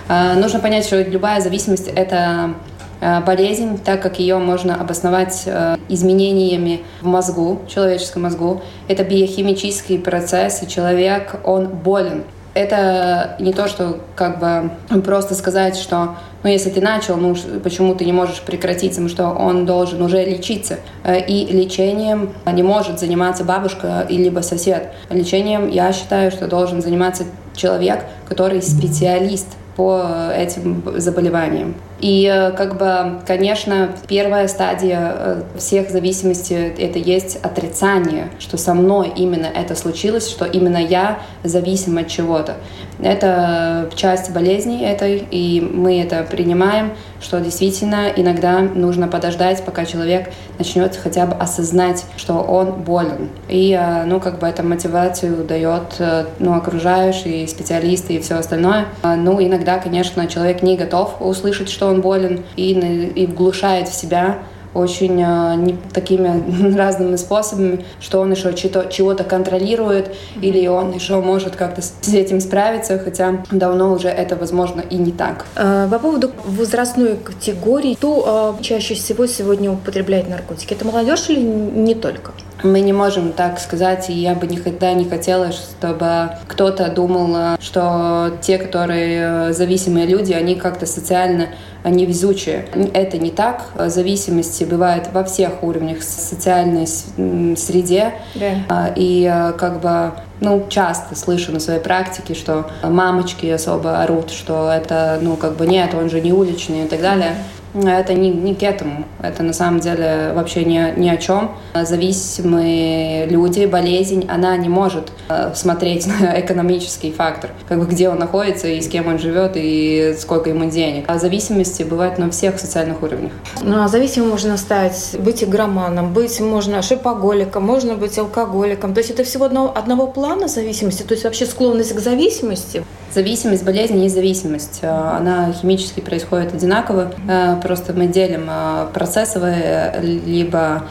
Э, 0.08 0.32
нужно 0.34 0.60
понять, 0.60 0.86
что 0.86 1.02
любая 1.02 1.42
зависимость— 1.42 1.88
это 1.94 2.54
э, 3.02 3.20
болезнь, 3.20 3.78
так 3.84 4.00
как 4.00 4.18
ее 4.18 4.38
можно 4.38 4.80
обосновать 4.80 5.42
э, 5.44 5.76
изменениями 5.90 6.80
в 7.02 7.06
мозгу, 7.06 7.60
человеческом 7.68 8.22
мозгу. 8.22 8.62
Это 8.88 9.04
биохимический 9.04 9.98
процесс, 9.98 10.62
и 10.62 10.68
человек, 10.68 11.38
он 11.44 11.66
болен 11.66 12.24
это 12.56 13.36
не 13.38 13.52
то, 13.52 13.68
что 13.68 14.00
как 14.14 14.40
бы 14.40 15.02
просто 15.02 15.34
сказать, 15.34 15.76
что 15.76 16.16
ну, 16.42 16.50
если 16.50 16.70
ты 16.70 16.80
начал, 16.80 17.16
ну, 17.16 17.34
почему 17.62 17.94
ты 17.94 18.04
не 18.04 18.12
можешь 18.12 18.40
прекратить, 18.40 18.92
потому 18.92 19.08
что 19.08 19.28
он 19.30 19.66
должен 19.66 20.00
уже 20.00 20.24
лечиться. 20.24 20.78
Э, 21.04 21.20
и 21.20 21.44
лечением 21.52 22.30
не 22.50 22.62
может 22.62 22.98
заниматься 22.98 23.44
бабушка 23.44 24.06
или 24.08 24.24
либо 24.24 24.40
сосед. 24.40 24.92
Лечением, 25.10 25.68
я 25.68 25.92
считаю, 25.92 26.30
что 26.30 26.46
должен 26.46 26.80
заниматься 26.82 27.24
человек, 27.54 28.04
который 28.28 28.62
специалист 28.62 29.48
по 29.76 30.30
этим 30.34 30.82
заболеваниям. 30.96 31.74
И 32.00 32.30
э, 32.30 32.50
как 32.52 32.76
бы, 32.76 33.20
конечно, 33.26 33.90
первая 34.06 34.48
стадия 34.48 35.12
э, 35.14 35.42
всех 35.56 35.90
зависимостей— 35.90 36.74
это 36.78 36.98
есть 36.98 37.38
отрицание, 37.42 38.28
что 38.38 38.58
со 38.58 38.74
мной 38.74 39.12
именно 39.16 39.46
это 39.46 39.74
случилось, 39.74 40.28
что 40.28 40.44
именно 40.44 40.76
я 40.76 41.20
зависим 41.42 41.96
от 41.96 42.08
чего-то. 42.08 42.56
Это 43.00 43.90
часть 43.94 44.30
болезни 44.30 44.82
этой, 44.82 45.26
и 45.30 45.60
мы 45.60 46.00
это 46.00 46.22
принимаем, 46.22 46.92
что 47.20 47.40
действительно 47.40 48.08
иногда 48.14 48.60
нужно 48.60 49.08
подождать, 49.08 49.62
пока 49.64 49.84
человек 49.84 50.30
начнет 50.58 50.96
хотя 50.96 51.26
бы 51.26 51.34
осознать, 51.34 52.04
что 52.16 52.34
он 52.34 52.72
болен. 52.72 53.30
И, 53.48 53.72
э, 53.72 54.04
ну, 54.04 54.20
как 54.20 54.38
бы, 54.38 54.46
эту 54.46 54.62
мотивацию 54.62 55.44
дает, 55.44 56.00
ну, 56.38 56.54
окружающие, 56.54 57.48
специалисты 57.48 58.14
и 58.14 58.20
все 58.20 58.34
остальное. 58.36 58.86
Ну, 59.02 59.42
иногда, 59.42 59.78
конечно, 59.78 60.26
человек 60.26 60.62
не 60.62 60.76
готов 60.76 61.16
услышать, 61.20 61.70
что 61.70 61.85
он 61.86 62.00
болен, 62.00 62.44
и, 62.56 62.72
и 62.72 63.26
вглушает 63.26 63.88
в 63.88 63.94
себя 63.94 64.38
очень 64.76 65.22
э, 65.22 65.54
не, 65.56 65.76
такими 65.92 66.76
разными 66.76 67.16
способами, 67.16 67.84
что 68.00 68.20
он 68.20 68.30
еще 68.32 68.52
чего-то 68.54 69.24
контролирует, 69.24 70.08
mm-hmm. 70.08 70.40
или 70.42 70.66
он 70.66 70.92
еще 70.92 71.20
может 71.20 71.56
как-то 71.56 71.82
с 71.82 72.12
этим 72.12 72.40
справиться, 72.40 72.98
хотя 72.98 73.44
давно 73.50 73.92
уже 73.92 74.08
это, 74.08 74.36
возможно, 74.36 74.80
и 74.82 74.96
не 74.96 75.12
так. 75.12 75.46
А, 75.56 75.88
по 75.88 75.98
поводу 75.98 76.30
возрастной 76.44 77.16
категории, 77.16 77.94
кто 77.94 78.56
а, 78.58 78.62
чаще 78.62 78.94
всего 78.94 79.26
сегодня 79.26 79.72
употребляет 79.72 80.28
наркотики? 80.28 80.74
Это 80.74 80.84
молодежь 80.84 81.28
или 81.28 81.40
не 81.40 81.94
только? 81.94 82.32
Мы 82.62 82.80
не 82.80 82.92
можем 82.92 83.32
так 83.32 83.58
сказать, 83.58 84.08
и 84.08 84.14
я 84.14 84.34
бы 84.34 84.46
никогда 84.46 84.92
не 84.94 85.04
хотела, 85.04 85.52
чтобы 85.52 86.30
кто-то 86.48 86.88
думал, 86.90 87.56
что 87.60 88.32
те, 88.40 88.58
которые 88.58 89.48
э, 89.48 89.52
зависимые 89.52 90.06
люди, 90.06 90.32
они 90.32 90.54
как-то 90.54 90.86
социально 90.86 91.48
невезучие. 91.84 92.66
Это 92.94 93.18
не 93.18 93.30
так. 93.30 93.64
Зависимости 93.76 94.64
бывают 94.64 95.08
во 95.12 95.24
всех 95.24 95.62
уровнях 95.62 96.02
социальной 96.02 96.86
среде. 96.86 98.14
Да. 98.34 98.50
А, 98.68 98.92
и 98.94 99.30
э, 99.30 99.52
как 99.52 99.80
бы 99.80 100.12
ну, 100.40 100.66
часто 100.68 101.14
слышу 101.14 101.52
на 101.52 101.60
своей 101.60 101.80
практике, 101.80 102.34
что 102.34 102.70
мамочки 102.82 103.46
особо 103.46 104.02
орут, 104.02 104.30
что 104.30 104.70
это, 104.70 105.18
ну, 105.22 105.36
как 105.36 105.56
бы 105.56 105.66
нет, 105.66 105.94
он 105.94 106.10
же 106.10 106.20
не 106.20 106.32
уличный 106.32 106.84
и 106.84 106.88
так 106.88 107.00
далее. 107.00 107.36
Это 107.84 108.14
не, 108.14 108.30
не 108.30 108.54
к 108.54 108.62
этому. 108.62 109.04
Это 109.22 109.42
на 109.42 109.52
самом 109.52 109.80
деле 109.80 110.32
вообще 110.34 110.64
ни, 110.64 110.98
ни 110.98 111.08
о 111.08 111.16
чем. 111.16 111.52
Зависимые 111.74 113.26
люди, 113.26 113.66
болезнь, 113.66 114.26
она 114.28 114.56
не 114.56 114.68
может 114.68 115.12
э, 115.28 115.52
смотреть 115.54 116.06
на 116.20 116.40
экономический 116.40 117.12
фактор, 117.12 117.50
как 117.68 117.78
бы 117.78 117.86
где 117.86 118.08
он 118.08 118.18
находится 118.18 118.68
и 118.68 118.80
с 118.80 118.88
кем 118.88 119.08
он 119.08 119.18
живет 119.18 119.52
и 119.54 120.14
сколько 120.18 120.50
ему 120.50 120.70
денег. 120.70 121.04
А 121.08 121.18
зависимости 121.18 121.82
бывают 121.82 122.18
на 122.18 122.30
всех 122.30 122.58
социальных 122.58 123.02
уровнях. 123.02 123.32
Ну, 123.62 123.82
а 123.82 123.88
зависимым 123.88 124.30
можно 124.30 124.56
стать, 124.56 125.16
быть 125.18 125.44
игроманом, 125.44 126.12
быть 126.12 126.40
можно 126.40 126.82
шипоголиком, 126.82 127.64
можно 127.64 127.94
быть 127.94 128.18
алкоголиком. 128.18 128.94
То 128.94 128.98
есть 128.98 129.10
это 129.10 129.24
всего 129.24 129.46
одного, 129.46 129.72
одного 129.76 130.06
плана 130.06 130.48
зависимости, 130.48 131.02
то 131.02 131.12
есть 131.12 131.24
вообще 131.24 131.46
склонность 131.46 131.94
к 131.94 132.00
зависимости. 132.00 132.84
Зависимость, 133.16 133.64
болезнь, 133.64 133.94
независимость. 133.94 134.80
Э, 134.82 134.88
она 134.90 135.50
химически 135.50 136.00
происходит 136.00 136.52
одинаково. 136.52 137.12
Э, 137.26 137.56
просто 137.62 137.94
мы 137.94 138.08
делим 138.08 138.46
э, 138.46 138.88
процессовые 138.92 139.94
либо 140.02 140.82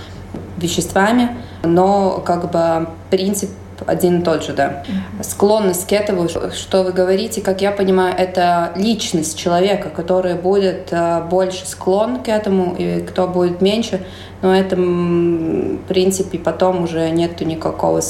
веществами, 0.58 1.38
но 1.62 2.24
как 2.26 2.50
бы 2.52 2.88
принцип 3.12 3.52
один 3.86 4.22
и 4.22 4.24
тот 4.24 4.44
же, 4.44 4.54
да. 4.54 4.82
Склонность 5.22 5.88
к 5.88 5.92
этому, 5.92 6.28
что 6.28 6.82
вы 6.82 6.94
говорите, 6.94 7.42
как 7.42 7.62
я 7.62 7.70
понимаю, 7.70 8.16
это 8.18 8.72
личность 8.76 9.38
человека, 9.38 9.90
которая 9.90 10.34
будет 10.34 10.92
больше 11.30 11.68
склон 11.68 12.24
к 12.24 12.28
этому, 12.28 12.74
и 12.76 13.02
кто 13.02 13.28
будет 13.28 13.62
меньше, 13.62 14.04
но 14.42 14.56
это, 14.56 14.76
в 14.78 15.78
принципе, 15.88 16.40
потом 16.40 16.86
уже 16.86 17.08
нету 17.12 17.46
никакого 17.46 18.02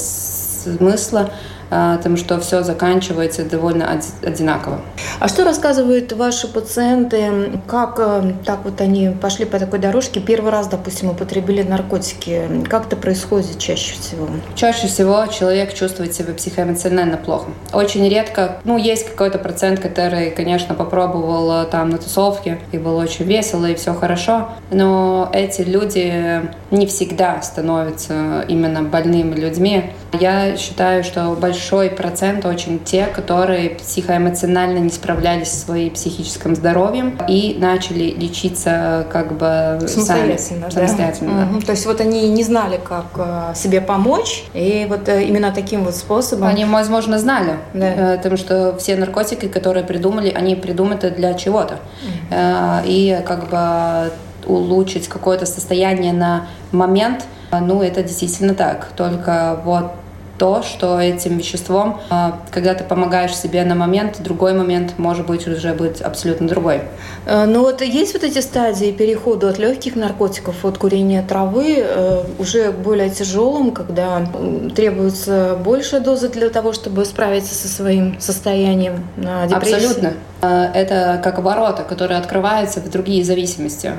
смысла 0.74 1.30
а, 1.68 1.96
потому 1.96 2.16
что 2.16 2.38
все 2.38 2.62
заканчивается 2.62 3.44
довольно 3.44 4.00
одинаково. 4.22 4.80
А 5.18 5.28
что 5.28 5.44
рассказывают 5.44 6.12
ваши 6.12 6.46
пациенты, 6.46 7.60
как 7.66 7.96
э, 7.98 8.34
так 8.44 8.60
вот 8.64 8.80
они 8.80 9.10
пошли 9.10 9.46
по 9.46 9.58
такой 9.58 9.80
дорожке, 9.80 10.20
первый 10.20 10.52
раз, 10.52 10.68
допустим, 10.68 11.10
употребили 11.10 11.62
наркотики? 11.62 12.48
Как 12.68 12.86
это 12.86 12.94
происходит 12.94 13.58
чаще 13.58 13.94
всего? 13.94 14.28
Чаще 14.54 14.86
всего 14.86 15.26
человек 15.26 15.74
чувствует 15.74 16.14
себя 16.14 16.34
психоэмоционально 16.34 17.16
плохо. 17.16 17.50
Очень 17.72 18.08
редко, 18.08 18.58
ну, 18.62 18.78
есть 18.78 19.08
какой-то 19.08 19.38
процент, 19.38 19.80
который, 19.80 20.30
конечно, 20.30 20.76
попробовал 20.76 21.62
э, 21.62 21.66
там 21.66 21.90
на 21.90 21.98
тусовке, 21.98 22.60
и 22.70 22.78
было 22.78 23.02
очень 23.02 23.24
весело, 23.24 23.66
и 23.66 23.74
все 23.74 23.92
хорошо, 23.92 24.50
но 24.70 25.28
эти 25.32 25.62
люди 25.62 26.42
не 26.70 26.86
всегда 26.86 27.42
становятся 27.42 28.44
именно 28.46 28.82
больными 28.82 29.34
людьми. 29.34 29.90
Я 30.20 30.56
считаю, 30.56 31.04
что 31.04 31.36
большой 31.40 31.90
процент 31.90 32.44
очень 32.44 32.78
те, 32.80 33.06
которые 33.06 33.70
психоэмоционально 33.70 34.78
не 34.78 34.90
справлялись 34.90 35.48
со 35.48 35.66
своим 35.66 35.90
психическим 35.92 36.54
здоровьем 36.54 37.18
и 37.28 37.56
начали 37.58 38.10
лечиться 38.10 39.06
как 39.12 39.32
бы 39.36 39.78
самостоятельно. 39.86 40.38
Сами, 40.38 40.60
да? 40.60 40.70
самостоятельно 40.70 41.50
угу. 41.50 41.60
То 41.60 41.72
есть 41.72 41.86
вот 41.86 42.00
они 42.00 42.28
не 42.28 42.42
знали, 42.42 42.80
как 42.82 43.06
э, 43.16 43.54
себе 43.54 43.80
помочь, 43.80 44.44
и 44.54 44.86
вот 44.88 45.08
э, 45.08 45.24
именно 45.24 45.52
таким 45.52 45.84
вот 45.84 45.94
способом... 45.94 46.48
Они, 46.48 46.64
возможно, 46.64 47.18
знали, 47.18 47.56
да. 47.74 48.16
потому 48.16 48.36
что 48.36 48.76
все 48.78 48.96
наркотики, 48.96 49.48
которые 49.48 49.84
придумали, 49.84 50.30
они 50.30 50.54
придуманы 50.54 51.10
для 51.10 51.34
чего-то. 51.34 51.74
Угу. 51.74 52.36
И 52.84 53.20
как 53.26 53.48
бы 53.50 54.12
улучшить 54.46 55.08
какое-то 55.08 55.46
состояние 55.46 56.12
на 56.12 56.46
момент, 56.72 57.24
ну, 57.50 57.82
это 57.82 58.02
действительно 58.02 58.54
так. 58.54 58.88
Только 58.96 59.60
вот 59.64 59.92
то, 60.38 60.62
что 60.62 61.00
этим 61.00 61.38
веществом, 61.38 62.00
а, 62.10 62.38
когда 62.50 62.74
ты 62.74 62.84
помогаешь 62.84 63.34
себе 63.34 63.64
на 63.64 63.74
момент, 63.74 64.20
другой 64.20 64.52
момент 64.52 64.94
может 64.98 65.26
быть 65.26 65.46
уже 65.48 65.72
быть 65.74 66.00
абсолютно 66.00 66.46
другой. 66.48 66.82
Э, 67.26 67.46
ну 67.46 67.60
вот 67.60 67.80
есть 67.82 68.12
вот 68.12 68.24
эти 68.24 68.40
стадии 68.40 68.92
перехода 68.92 69.48
от 69.48 69.58
легких 69.58 69.96
наркотиков, 69.96 70.64
от 70.64 70.78
курения 70.78 71.22
травы, 71.22 71.76
э, 71.78 72.24
уже 72.38 72.70
более 72.70 73.10
тяжелым, 73.10 73.70
когда 73.70 74.26
требуется 74.74 75.58
большая 75.64 76.00
доза 76.00 76.28
для 76.28 76.50
того, 76.50 76.72
чтобы 76.72 77.04
справиться 77.04 77.54
со 77.54 77.68
своим 77.68 78.20
состоянием 78.20 79.08
депрессии? 79.16 79.74
Абсолютно. 79.74 80.12
Э, 80.42 80.70
это 80.74 81.20
как 81.22 81.38
ворота, 81.38 81.82
которые 81.82 82.18
открываются 82.18 82.80
в 82.80 82.90
другие 82.90 83.24
зависимости. 83.24 83.92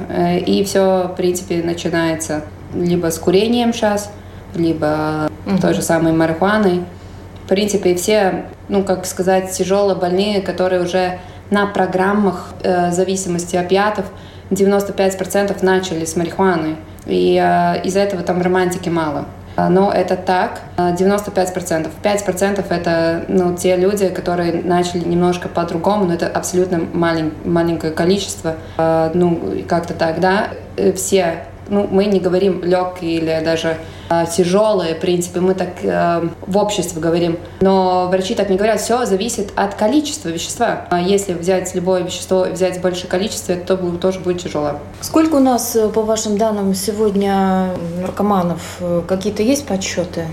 И 0.45 0.63
все, 0.63 1.09
в 1.11 1.15
принципе, 1.15 1.63
начинается 1.63 2.43
либо 2.73 3.09
с 3.11 3.17
курением 3.17 3.73
сейчас, 3.73 4.11
либо 4.57 5.29
угу. 5.45 5.57
той 5.59 5.73
же 5.73 5.81
самой 5.81 6.13
марихуаной. 6.13 6.83
В 7.45 7.47
принципе, 7.47 7.95
все, 7.95 8.45
ну, 8.67 8.83
как 8.83 9.05
сказать, 9.05 9.51
тяжело 9.51 9.95
больные, 9.95 10.41
которые 10.41 10.81
уже 10.81 11.19
на 11.49 11.65
программах 11.67 12.49
э, 12.61 12.91
зависимости 12.91 13.55
опиатов, 13.55 14.05
95% 14.49 15.57
начали 15.61 16.03
с 16.03 16.15
марихуаны. 16.15 16.75
И 17.05 17.41
э, 17.41 17.81
из-за 17.83 18.01
этого 18.01 18.23
там 18.23 18.41
романтики 18.41 18.89
мало. 18.89 19.25
Но 19.57 19.91
это 19.91 20.15
так, 20.15 20.61
95%. 20.77 21.89
5% 22.03 22.65
это 22.69 23.25
ну, 23.27 23.55
те 23.55 23.75
люди, 23.75 24.09
которые 24.09 24.61
начали 24.61 24.99
немножко 24.99 25.49
по-другому, 25.49 26.05
но 26.05 26.13
это 26.13 26.27
абсолютно 26.27 26.81
малень, 26.93 27.33
маленькое 27.43 27.91
количество. 27.91 28.55
Э, 28.77 29.09
ну, 29.15 29.41
как-то 29.67 29.95
так, 29.95 30.19
да. 30.19 30.49
Э, 30.75 30.93
все 30.93 31.45
ну, 31.69 31.87
мы 31.89 32.05
не 32.05 32.19
говорим 32.19 32.63
легкие 32.63 33.17
или 33.17 33.41
даже 33.43 33.69
э, 33.69 33.75
тяжелые, 34.35 34.95
в 34.95 34.99
принципе, 34.99 35.39
мы 35.39 35.53
так 35.53 35.83
э, 35.83 36.29
в 36.45 36.57
обществе 36.57 37.01
говорим. 37.01 37.37
Но 37.61 38.07
врачи 38.07 38.35
так 38.35 38.49
не 38.49 38.57
говорят, 38.57 38.79
все 38.79 39.05
зависит 39.05 39.51
от 39.55 39.75
количества 39.75 40.29
вещества. 40.29 40.85
А 40.89 41.01
если 41.01 41.33
взять 41.33 41.73
любое 41.75 42.03
вещество 42.03 42.43
взять 42.43 42.81
большее 42.81 43.09
количество, 43.09 43.55
то 43.55 43.75
тоже 43.97 44.19
будет 44.19 44.41
тяжело. 44.41 44.79
Сколько 45.01 45.35
у 45.35 45.39
нас, 45.39 45.75
э, 45.75 45.89
по 45.89 46.01
вашим 46.01 46.37
данным, 46.37 46.73
сегодня 46.73 47.69
наркоманов? 48.01 48.77
Э, 48.79 49.01
какие-то 49.07 49.43
есть 49.43 49.65
подсчеты? 49.65 50.25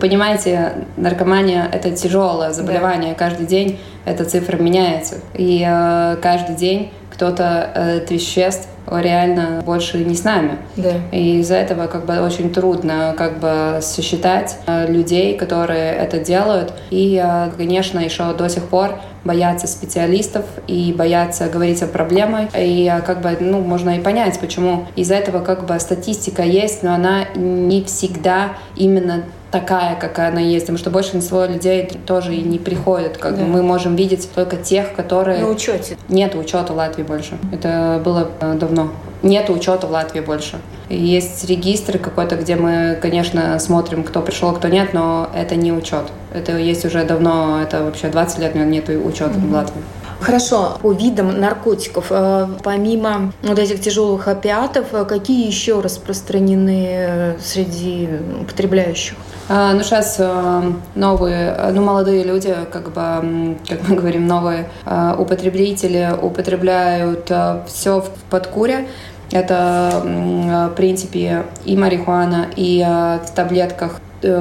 Понимаете, 0.00 0.86
наркомания– 0.96 1.68
это 1.72 1.90
тяжелое 1.92 2.52
заболевание. 2.52 3.12
Да. 3.12 3.18
Каждый 3.18 3.46
день 3.46 3.80
эта 4.04 4.24
цифра 4.24 4.56
меняется. 4.56 5.16
И 5.34 5.64
э, 5.66 6.16
каждый 6.20 6.56
день 6.56 6.92
кто-то 7.10 7.70
э, 7.74 7.98
от 7.98 8.10
веществ 8.10 8.68
реально 8.90 9.62
больше 9.64 9.98
не 9.98 10.14
с 10.14 10.24
нами. 10.24 10.58
Да. 10.76 10.92
И 11.10 11.40
из-за 11.40 11.56
этого 11.56 11.86
как 11.86 12.06
бы 12.06 12.20
очень 12.20 12.52
трудно 12.52 13.14
как 13.16 13.38
бы 13.38 13.78
сосчитать 13.80 14.58
э, 14.66 14.90
людей, 14.90 15.36
которые 15.36 15.92
это 15.92 16.18
делают. 16.18 16.72
И, 16.90 17.20
э, 17.22 17.50
конечно, 17.56 17.98
еще 17.98 18.32
до 18.34 18.48
сих 18.48 18.64
пор 18.64 18.98
боятся 19.24 19.66
специалистов 19.66 20.44
и 20.66 20.92
боятся 20.92 21.48
говорить 21.48 21.82
о 21.82 21.86
проблемах. 21.86 22.48
И 22.56 22.90
э, 22.92 23.00
как 23.02 23.20
бы, 23.20 23.36
ну, 23.40 23.60
можно 23.60 23.96
и 23.96 24.00
понять, 24.00 24.38
почему. 24.40 24.86
Из-за 24.96 25.14
этого 25.14 25.40
как 25.40 25.66
бы 25.66 25.78
статистика 25.78 26.42
есть, 26.42 26.82
но 26.82 26.94
она 26.94 27.26
не 27.34 27.84
всегда 27.84 28.54
именно 28.76 29.24
такая, 29.52 29.96
какая 29.96 30.30
она 30.30 30.40
есть, 30.40 30.64
потому 30.64 30.78
что 30.78 30.90
большинство 30.90 31.44
людей 31.44 31.88
тоже 32.06 32.34
и 32.34 32.42
не 32.42 32.58
приходят. 32.58 33.18
Как 33.18 33.36
да. 33.36 33.44
мы 33.44 33.62
можем 33.62 33.94
видеть 33.94 34.28
только 34.34 34.56
тех, 34.56 34.94
которые... 34.94 35.42
На 35.42 35.50
учете. 35.50 35.96
Нет 36.08 36.34
учета 36.34 36.72
в 36.72 36.76
Латвии 36.76 37.02
больше. 37.02 37.38
Это 37.52 38.00
было 38.04 38.30
э, 38.40 38.54
давно. 38.54 38.90
Нет 39.22 39.50
учета 39.50 39.86
в 39.86 39.90
Латвии 39.90 40.20
больше. 40.20 40.58
Есть 40.88 41.48
регистр 41.48 41.98
какой-то, 41.98 42.36
где 42.36 42.56
мы, 42.56 42.98
конечно, 43.00 43.58
смотрим, 43.58 44.02
кто 44.02 44.22
пришел, 44.22 44.52
кто 44.52 44.68
нет, 44.68 44.94
но 44.94 45.30
это 45.34 45.54
не 45.54 45.70
учет. 45.70 46.04
Это 46.32 46.56
есть 46.56 46.84
уже 46.84 47.04
давно, 47.04 47.60
это 47.62 47.84
вообще 47.84 48.08
20 48.08 48.38
лет 48.38 48.54
нет 48.54 48.88
учета 48.88 49.30
mm-hmm. 49.32 49.48
в 49.48 49.52
Латвии. 49.52 49.82
Хорошо, 50.20 50.78
по 50.80 50.92
видам 50.92 51.40
наркотиков, 51.40 52.06
э, 52.10 52.46
помимо 52.62 53.32
вот 53.42 53.58
этих 53.58 53.80
тяжелых 53.80 54.28
опиатов, 54.28 54.86
э, 54.92 55.04
какие 55.04 55.46
еще 55.46 55.80
распространены 55.80 57.36
среди 57.42 58.08
употребляющих? 58.40 59.16
А, 59.48 59.74
ну, 59.74 59.82
сейчас 59.82 60.16
э, 60.18 60.72
новые, 60.94 61.56
ну, 61.72 61.82
молодые 61.82 62.22
люди, 62.24 62.54
как 62.70 62.92
бы, 62.92 63.56
как 63.68 63.88
мы 63.88 63.96
говорим, 63.96 64.26
новые 64.26 64.68
э, 64.86 65.14
употребители 65.18 66.10
употребляют 66.20 67.30
э, 67.30 67.62
все 67.66 68.00
в 68.00 68.08
подкуре. 68.30 68.88
Это, 69.30 70.02
в 70.04 70.74
принципе, 70.76 71.44
и 71.64 71.74
марихуана, 71.74 72.48
и 72.54 72.82
в 72.82 73.30
таблетках 73.34 73.98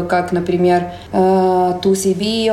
как, 0.10 0.32
например, 0.32 0.92
тусиби 1.82 2.46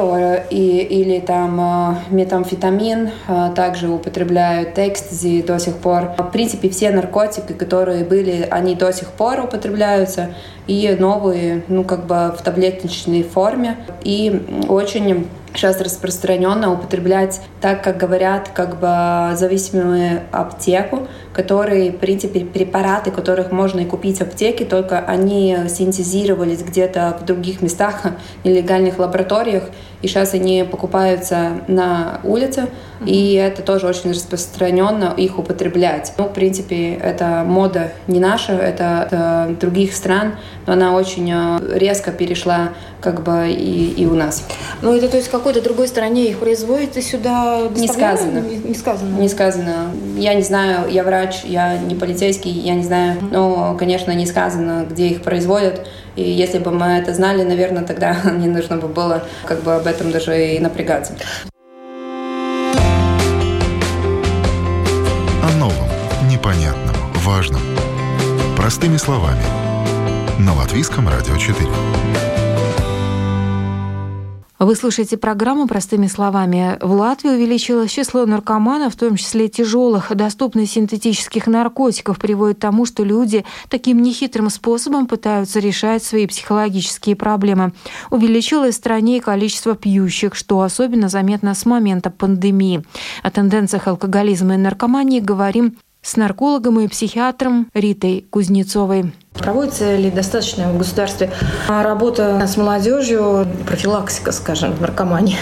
или 0.51 1.21
там 1.21 1.99
метамфетамин, 2.11 3.11
также 3.55 3.89
употребляют 3.89 4.79
экстази 4.79 5.43
до 5.43 5.59
сих 5.59 5.77
пор. 5.77 6.13
В 6.19 6.31
принципе, 6.33 6.69
все 6.69 6.91
наркотики, 6.91 7.53
которые 7.53 8.05
были, 8.05 8.47
они 8.51 8.75
до 8.75 8.93
сих 8.93 9.09
пор 9.09 9.41
употребляются 9.41 10.31
и 10.67 10.97
новые, 10.99 11.63
ну, 11.69 11.85
как 11.85 12.07
бы 12.07 12.35
в 12.37 12.43
таблеточной 12.43 13.23
форме. 13.23 13.77
И 14.03 14.65
очень 14.69 15.27
сейчас 15.55 15.81
распространенно 15.81 16.73
употреблять 16.73 17.41
так, 17.61 17.83
как 17.83 17.97
говорят, 17.97 18.51
как 18.55 18.79
бы 18.79 19.37
зависимые 19.37 20.25
аптеку, 20.31 21.09
которые, 21.33 21.93
в 21.93 21.99
принципе, 21.99 22.41
препараты, 22.41 23.11
которых 23.11 23.53
можно 23.53 23.81
и 23.81 23.85
купить 23.85 24.19
в 24.19 24.23
аптеке, 24.23 24.65
только 24.65 24.99
они 24.99 25.57
синтезировались 25.69 26.63
где-то 26.63 27.19
в 27.21 27.25
других 27.25 27.63
местах, 27.63 28.03
нелегальных 28.45 28.99
лабораториях, 28.99 29.65
и 30.03 30.07
сейчас 30.07 30.35
они 30.35 30.65
покупаются 30.69 31.61
на 31.67 32.21
улице, 32.23 32.69
mm-hmm. 33.01 33.07
и 33.07 33.35
это 33.35 33.63
тоже 33.63 33.87
очень 33.87 34.11
распространенно 34.11 35.13
их 35.17 35.39
употреблять. 35.39 36.13
Ну, 36.19 36.25
в 36.25 36.33
принципе, 36.33 36.95
это 36.95 37.43
мода 37.45 37.93
не 38.07 38.21
наша, 38.21 38.53
это, 38.53 39.07
это 39.07 39.57
других 39.61 39.95
стран, 39.95 40.37
но 40.67 40.75
она 40.75 40.95
очень 40.95 41.31
э, 41.33 41.79
резко 41.79 42.13
перешла 42.13 42.71
как 43.01 43.23
бы 43.23 43.51
и, 43.51 43.93
и 43.93 44.07
у 44.07 44.15
нас. 44.15 44.45
Ну, 44.83 44.95
это 44.95 45.09
то 45.09 45.17
есть 45.17 45.29
какой-то 45.39 45.63
другой 45.63 45.89
стране 45.89 46.31
их 46.31 46.39
производят 46.39 46.97
и 46.97 47.01
сюда 47.01 47.69
Не 47.75 47.89
сказано. 47.89 48.41
Не, 48.41 48.57
не 48.57 48.75
сказано. 48.75 49.19
Не 49.19 49.29
сказано. 49.29 49.91
Я 50.17 50.35
не 50.35 50.43
знаю, 50.43 50.91
я 50.91 51.05
врач, 51.05 51.45
я 51.45 51.79
не 51.79 51.95
полицейский, 51.95 52.51
я 52.51 52.75
не 52.75 52.83
знаю. 52.83 53.19
Но, 53.31 53.77
конечно, 53.79 54.11
не 54.13 54.27
сказано, 54.27 54.87
где 54.89 55.09
их 55.09 55.23
производят. 55.23 55.87
И 56.17 56.23
если 56.23 56.59
бы 56.59 56.73
мы 56.73 56.87
это 56.87 57.15
знали, 57.15 57.45
наверное, 57.45 57.85
тогда 57.85 58.17
не 58.37 58.49
нужно 58.49 58.77
бы 58.77 58.89
было 58.89 59.25
как 59.47 59.63
бы 59.63 59.75
об 59.75 59.87
этом 59.87 60.11
даже 60.11 60.55
и 60.55 60.59
напрягаться. 60.59 61.15
О 65.43 65.57
новом, 65.59 65.89
непонятном, 66.29 66.97
важном. 67.25 67.63
Простыми 68.57 68.97
словами. 68.97 69.43
На 70.39 70.55
Латвийском 70.55 71.09
радио 71.09 71.37
4. 71.37 72.38
Вы 74.59 74.75
слушаете 74.75 75.17
программу 75.17 75.69
«Простыми 75.69 76.09
словами». 76.09 76.79
В 76.81 76.91
Латвии 76.91 77.31
увеличилось 77.31 77.93
число 77.93 78.27
наркоманов, 78.27 78.93
в 78.93 78.99
том 78.99 79.15
числе 79.15 79.49
тяжелых. 79.49 80.13
Доступность 80.17 80.73
синтетических 80.73 81.47
наркотиков 81.47 82.19
приводит 82.19 82.57
к 82.57 82.63
тому, 82.63 82.85
что 82.85 83.05
люди 83.05 83.45
таким 83.69 84.03
нехитрым 84.03 84.51
способом 84.51 85.07
пытаются 85.07 85.61
решать 85.61 86.03
свои 86.03 86.27
психологические 86.27 87.15
проблемы. 87.15 87.73
Увеличилось 88.11 88.75
в 88.75 88.79
стране 88.79 89.19
и 89.19 89.21
количество 89.21 89.77
пьющих, 89.77 90.35
что 90.35 90.61
особенно 90.63 91.09
заметно 91.09 91.55
с 91.55 91.65
момента 91.65 92.11
пандемии. 92.11 92.83
О 93.23 93.31
тенденциях 93.31 93.87
алкоголизма 93.87 94.55
и 94.55 94.59
наркомании 94.59 95.21
говорим 95.21 95.77
с 96.09 96.17
наркологом 96.17 96.81
и 96.81 96.89
психиатром 96.89 97.69
Ритой 97.75 98.25
Кузнецовой. 98.31 99.13
Проводится 99.35 99.95
ли 99.95 100.11
достаточно 100.11 100.73
в 100.73 100.79
государстве 100.79 101.31
работа 101.69 102.43
с 102.47 102.57
молодежью, 102.57 103.47
профилактика, 103.67 104.33
скажем, 104.33 104.75
наркомании? 104.81 105.37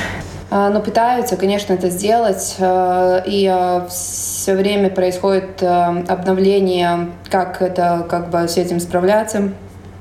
А, 0.51 0.69
но 0.71 0.81
пытаются, 0.81 1.37
конечно, 1.37 1.73
это 1.73 1.89
сделать, 1.89 2.57
а, 2.59 3.23
и 3.25 3.47
а, 3.47 3.87
все 3.89 4.55
время 4.55 4.91
происходит 4.91 5.63
обновление, 5.63 7.11
как 7.31 7.63
это, 7.63 8.05
как 8.09 8.31
бы 8.31 8.49
с 8.49 8.57
этим 8.57 8.81
справляться. 8.81 9.53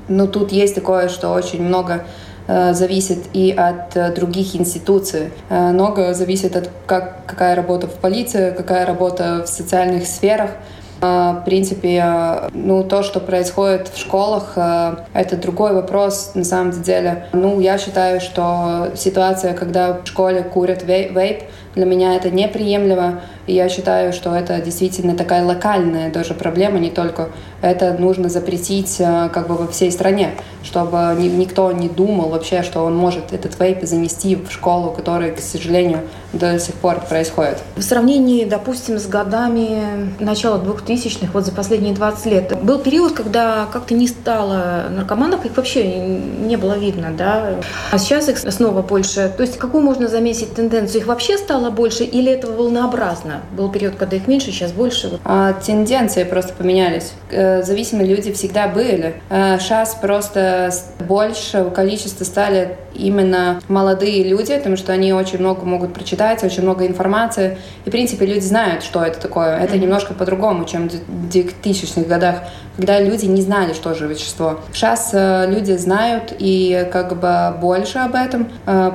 Но 0.08 0.26
тут 0.26 0.50
есть 0.50 0.74
такое, 0.74 1.08
что 1.08 1.30
очень 1.30 1.62
много 1.62 2.04
зависит 2.48 3.24
и 3.32 3.52
от 3.52 4.14
других 4.14 4.54
институций. 4.56 5.32
Много 5.50 6.14
зависит 6.14 6.56
от 6.56 6.70
как, 6.86 7.26
какая 7.26 7.54
работа 7.54 7.86
в 7.86 7.94
полиции, 7.94 8.52
какая 8.52 8.86
работа 8.86 9.44
в 9.44 9.48
социальных 9.48 10.06
сферах. 10.06 10.50
В 10.98 11.42
принципе, 11.44 12.48
ну, 12.54 12.82
то, 12.82 13.02
что 13.02 13.20
происходит 13.20 13.88
в 13.88 13.98
школах, 13.98 14.56
это 14.56 15.36
другой 15.36 15.74
вопрос 15.74 16.30
на 16.34 16.44
самом 16.44 16.70
деле. 16.82 17.26
Ну, 17.34 17.60
я 17.60 17.76
считаю, 17.76 18.18
что 18.20 18.88
ситуация, 18.96 19.52
когда 19.52 20.00
в 20.02 20.06
школе 20.06 20.42
курят 20.42 20.84
вейп, 20.84 21.42
для 21.74 21.84
меня 21.84 22.16
это 22.16 22.30
неприемлемо. 22.30 23.20
И 23.46 23.54
я 23.54 23.68
считаю, 23.68 24.12
что 24.12 24.34
это 24.34 24.60
действительно 24.60 25.16
такая 25.16 25.44
локальная 25.44 26.10
даже 26.10 26.34
проблема, 26.34 26.78
не 26.78 26.90
только 26.90 27.28
это 27.62 27.94
нужно 27.94 28.28
запретить 28.28 28.96
э, 28.98 29.28
как 29.32 29.48
бы 29.48 29.54
во 29.54 29.66
всей 29.66 29.90
стране, 29.90 30.34
чтобы 30.62 31.14
никто 31.18 31.72
не 31.72 31.88
думал 31.88 32.28
вообще, 32.28 32.62
что 32.62 32.84
он 32.84 32.96
может 32.96 33.32
этот 33.32 33.58
вейп 33.58 33.82
занести 33.82 34.36
в 34.36 34.50
школу, 34.50 34.90
которая, 34.90 35.32
к 35.32 35.38
сожалению, 35.38 36.00
до 36.32 36.58
сих 36.58 36.74
пор 36.74 37.00
происходит. 37.00 37.58
В 37.76 37.82
сравнении, 37.82 38.44
допустим, 38.44 38.98
с 38.98 39.06
годами 39.06 40.12
начала 40.20 40.58
2000-х, 40.58 41.30
вот 41.32 41.46
за 41.46 41.52
последние 41.52 41.94
20 41.94 42.26
лет, 42.26 42.62
был 42.62 42.78
период, 42.78 43.12
когда 43.12 43.66
как-то 43.72 43.94
не 43.94 44.08
стало 44.08 44.84
наркоманов, 44.90 45.44
их 45.44 45.56
вообще 45.56 45.86
не 45.86 46.56
было 46.56 46.76
видно, 46.76 47.12
да? 47.16 47.56
А 47.90 47.98
сейчас 47.98 48.28
их 48.28 48.38
снова 48.38 48.82
больше. 48.82 49.32
То 49.36 49.42
есть 49.42 49.56
какую 49.58 49.82
можно 49.82 50.08
заметить 50.08 50.54
тенденцию? 50.54 51.02
Их 51.02 51.06
вообще 51.06 51.38
стало 51.38 51.70
больше 51.70 52.04
или 52.04 52.32
это 52.32 52.48
волнообразно? 52.48 53.35
Был 53.52 53.70
период, 53.70 53.96
когда 53.96 54.16
их 54.16 54.26
меньше, 54.28 54.46
сейчас 54.46 54.72
больше. 54.72 55.18
А, 55.24 55.52
тенденции 55.54 56.24
просто 56.24 56.52
поменялись. 56.52 57.12
Э, 57.30 57.62
зависимые 57.62 58.14
люди 58.14 58.32
всегда 58.32 58.68
были. 58.68 59.20
Сейчас 59.28 59.94
э, 59.94 60.00
просто 60.00 60.70
больше 61.00 61.70
количество 61.74 62.24
стали 62.24 62.76
именно 62.94 63.60
молодые 63.68 64.24
люди, 64.24 64.56
потому 64.56 64.76
что 64.76 64.92
они 64.92 65.12
очень 65.12 65.38
много 65.38 65.64
могут 65.64 65.92
прочитать, 65.92 66.42
очень 66.44 66.62
много 66.62 66.86
информации. 66.86 67.58
И, 67.84 67.88
в 67.88 67.92
принципе, 67.92 68.26
люди 68.26 68.44
знают, 68.44 68.82
что 68.82 69.04
это 69.04 69.20
такое. 69.20 69.58
Это 69.58 69.74
mm-hmm. 69.74 69.78
немножко 69.78 70.14
по-другому, 70.14 70.64
чем 70.64 70.88
в 70.88 71.28
2000-х 71.28 72.02
годах, 72.08 72.42
когда 72.76 73.00
люди 73.00 73.26
не 73.26 73.42
знали, 73.42 73.72
что 73.72 73.94
же 73.94 74.06
вещество. 74.06 74.60
Сейчас 74.72 75.10
э, 75.12 75.46
люди 75.48 75.72
знают 75.72 76.34
и 76.38 76.88
как 76.92 77.18
бы 77.18 77.54
больше 77.60 77.98
об 77.98 78.14
этом. 78.14 78.48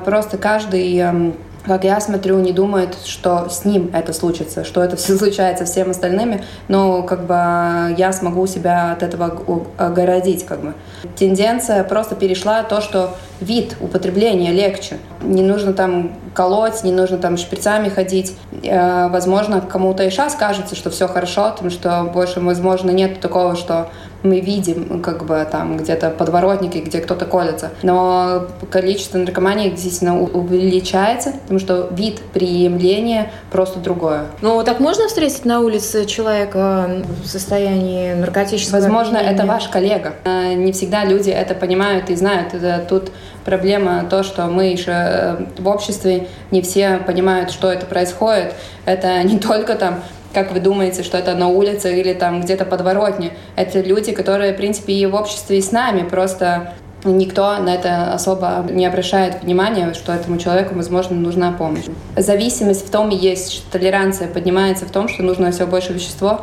Просто 0.06 0.38
каждый 0.38 0.98
эм, 0.98 1.36
как 1.66 1.84
я 1.84 2.00
смотрю, 2.02 2.40
не 2.40 2.54
думает, 2.54 2.98
что 3.06 3.48
с 3.50 3.66
ним 3.66 3.92
это 3.94 4.14
случится, 4.14 4.64
что 4.64 4.84
это 4.84 4.96
все 4.96 5.16
случается 5.16 5.66
всем 5.66 5.92
остальными, 5.92 6.44
но 6.68 7.04
как 7.04 7.26
бы 7.26 7.96
я 7.98 8.12
смогу 8.14 8.48
себя 8.48 8.92
от 8.94 9.04
этого 9.04 9.38
огородить. 9.78 10.46
Как 10.46 10.62
бы. 10.62 10.74
Тенденция 11.16 11.84
просто 11.84 12.16
перешла 12.16 12.64
то, 12.64 12.82
что 12.82 13.16
вид 13.40 13.76
употребления 13.80 14.52
легче. 14.52 14.98
Не 15.22 15.44
нужно 15.44 15.74
там 15.74 16.14
колоть, 16.34 16.84
не 16.84 16.92
нужно 16.92 17.18
там 17.18 17.38
шприцами 17.38 17.90
ходить. 17.90 18.36
Э, 18.64 19.10
возможно, 19.10 19.62
кому-то 19.62 20.04
и 20.04 20.10
сейчас 20.10 20.36
кажется, 20.36 20.76
что 20.76 20.90
все 20.90 21.08
хорошо, 21.08 21.52
потому 21.52 21.70
что 21.70 22.10
больше, 22.14 22.40
возможно, 22.40 22.92
нет 22.92 23.20
такого, 23.20 23.56
что 23.56 23.90
мы 24.24 24.40
видим 24.40 25.02
как 25.02 25.26
бы 25.26 25.48
там 25.50 25.78
где-то 25.78 26.10
подворотники, 26.10 26.78
где 26.80 27.00
кто-то 27.00 27.26
колется. 27.26 27.72
Но 27.82 28.48
количество 28.70 29.18
наркомании 29.18 29.70
действительно 29.70 30.22
увеличается, 30.22 31.34
потому 31.44 31.60
что 31.60 31.90
вид 31.92 32.22
приемления 32.34 33.32
просто 33.52 33.80
другое. 33.80 34.26
Ну, 34.42 34.64
так 34.64 34.80
можно 34.80 35.08
встретить 35.08 35.46
на 35.46 35.60
улице 35.60 36.06
человека 36.06 37.04
в 37.24 37.28
состоянии 37.28 38.14
наркотического 38.14 38.80
Возможно, 38.80 39.18
это 39.18 39.46
ваш 39.46 39.68
коллега. 39.68 40.14
Э, 40.24 40.54
не 40.54 40.72
всегда 40.72 41.06
люди 41.06 41.30
это 41.30 41.56
понимают 41.56 42.10
и 42.10 42.16
знают. 42.16 42.54
Это 42.54 42.84
тут 42.88 43.12
проблема 43.46 44.06
то, 44.10 44.24
что 44.24 44.46
мы 44.48 44.66
еще 44.66 44.92
э, 44.92 45.46
в 45.58 45.68
обществе 45.68 46.28
не 46.52 46.62
все 46.62 46.98
понимают, 46.98 47.52
что 47.52 47.72
это 47.72 47.86
происходит. 47.86 48.54
Это 48.86 49.24
не 49.24 49.40
только 49.52 49.76
там 49.76 50.02
как 50.34 50.52
вы 50.52 50.60
думаете, 50.60 51.04
что 51.04 51.18
это 51.18 51.36
на 51.36 51.48
улице 51.48 52.00
или 52.00 52.14
там 52.14 52.42
где-то 52.42 52.66
подворотне. 52.66 53.32
Это 53.56 53.82
люди, 53.82 54.12
которые, 54.12 54.54
в 54.54 54.58
принципе, 54.58 54.94
и 54.94 55.06
в 55.06 55.16
обществе, 55.16 55.58
и 55.58 55.62
с 55.62 55.72
нами. 55.72 56.08
Просто 56.08 56.74
никто 57.04 57.58
на 57.58 57.74
это 57.74 58.14
особо 58.14 58.66
не 58.70 58.86
обращает 58.86 59.44
внимания, 59.44 59.94
что 59.94 60.14
этому 60.14 60.38
человеку, 60.38 60.76
возможно, 60.76 61.16
нужна 61.16 61.52
помощь. 61.52 61.86
Зависимость 62.16 62.88
в 62.88 62.92
том 62.92 63.10
и 63.10 63.16
есть, 63.16 63.52
что 63.52 63.72
толеранция 63.72 64.28
поднимается 64.28 64.86
в 64.86 64.92
том, 64.92 65.08
что 65.08 65.24
нужно 65.24 65.52
все 65.52 65.66
больше 65.66 65.94
вещество, 65.94 66.42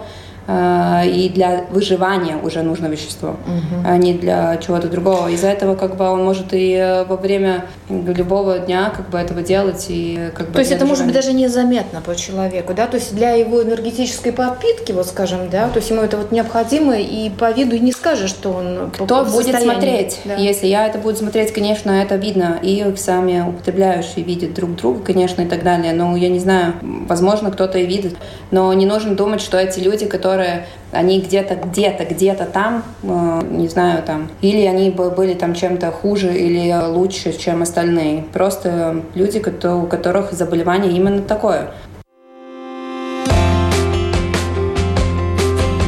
и 0.50 1.30
для 1.34 1.66
выживания 1.70 2.36
уже 2.42 2.62
нужно 2.62 2.86
вещество, 2.86 3.30
угу. 3.30 3.82
а 3.84 3.98
не 3.98 4.14
для 4.14 4.56
чего-то 4.56 4.88
другого. 4.88 5.28
Из-за 5.28 5.48
этого 5.48 5.74
как 5.74 5.96
бы 5.96 6.08
он 6.08 6.24
может 6.24 6.54
и 6.54 6.72
э, 6.72 7.04
во 7.04 7.16
время 7.16 7.66
любого 7.90 8.58
дня 8.58 8.90
как 8.94 9.10
бы 9.10 9.18
этого 9.18 9.42
делать 9.42 9.86
и 9.90 10.30
как 10.34 10.48
бы. 10.48 10.54
То 10.54 10.60
есть 10.60 10.72
это 10.72 10.86
может 10.86 11.04
быть 11.04 11.14
даже 11.14 11.34
незаметно 11.34 12.00
по 12.00 12.16
человеку, 12.16 12.72
да? 12.72 12.86
То 12.86 12.96
есть 12.96 13.14
для 13.14 13.32
его 13.32 13.62
энергетической 13.62 14.32
подпитки, 14.32 14.92
вот 14.92 15.06
скажем, 15.06 15.50
да, 15.50 15.68
то 15.68 15.78
есть 15.80 15.90
ему 15.90 16.00
это 16.00 16.16
вот 16.16 16.32
необходимо 16.32 16.96
и 16.96 17.28
по 17.28 17.50
виду 17.50 17.76
не 17.76 17.92
скажешь, 17.92 18.30
что 18.30 18.50
он. 18.52 18.90
Кто 18.90 19.26
будет 19.26 19.60
смотреть? 19.60 20.20
Да. 20.24 20.36
Если 20.36 20.66
я 20.66 20.86
это 20.86 20.98
буду 20.98 21.16
смотреть, 21.16 21.52
конечно, 21.52 21.90
это 21.90 22.16
видно 22.16 22.58
и 22.62 22.94
сами 22.96 23.44
употребляющие 23.46 24.24
видят 24.24 24.54
друг 24.54 24.76
друга, 24.76 25.04
конечно, 25.04 25.42
и 25.42 25.46
так 25.46 25.62
далее. 25.62 25.92
Но 25.92 26.16
я 26.16 26.30
не 26.30 26.38
знаю, 26.38 26.74
возможно, 26.80 27.50
кто-то 27.50 27.78
и 27.78 27.86
видит, 27.86 28.16
но 28.50 28.72
не 28.72 28.86
нужно 28.86 29.14
думать, 29.14 29.40
что 29.40 29.58
эти 29.58 29.80
люди, 29.80 30.06
которые 30.06 30.37
которые 30.38 30.66
они 30.92 31.20
где-то, 31.20 31.56
где-то, 31.56 32.04
где-то 32.04 32.44
там, 32.44 32.84
э, 33.02 33.40
не 33.50 33.68
знаю, 33.68 34.04
там, 34.04 34.30
или 34.40 34.64
они 34.66 34.90
были 34.90 35.34
там 35.34 35.54
чем-то 35.54 35.90
хуже 35.90 36.32
или 36.32 36.72
лучше, 36.86 37.36
чем 37.36 37.62
остальные. 37.62 38.22
Просто 38.32 39.02
люди, 39.14 39.42
у 39.66 39.86
которых 39.86 40.32
заболевание 40.32 40.92
именно 40.92 41.22
такое. 41.22 41.72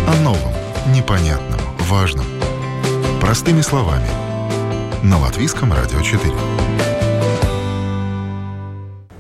О 0.09 0.23
новом, 0.25 0.53
непонятном, 0.93 1.61
важном. 1.89 2.27
Простыми 3.21 3.61
словами. 3.61 4.09
На 5.05 5.19
Латвийском 5.19 5.73
радио 5.73 6.01
4. 6.03 6.90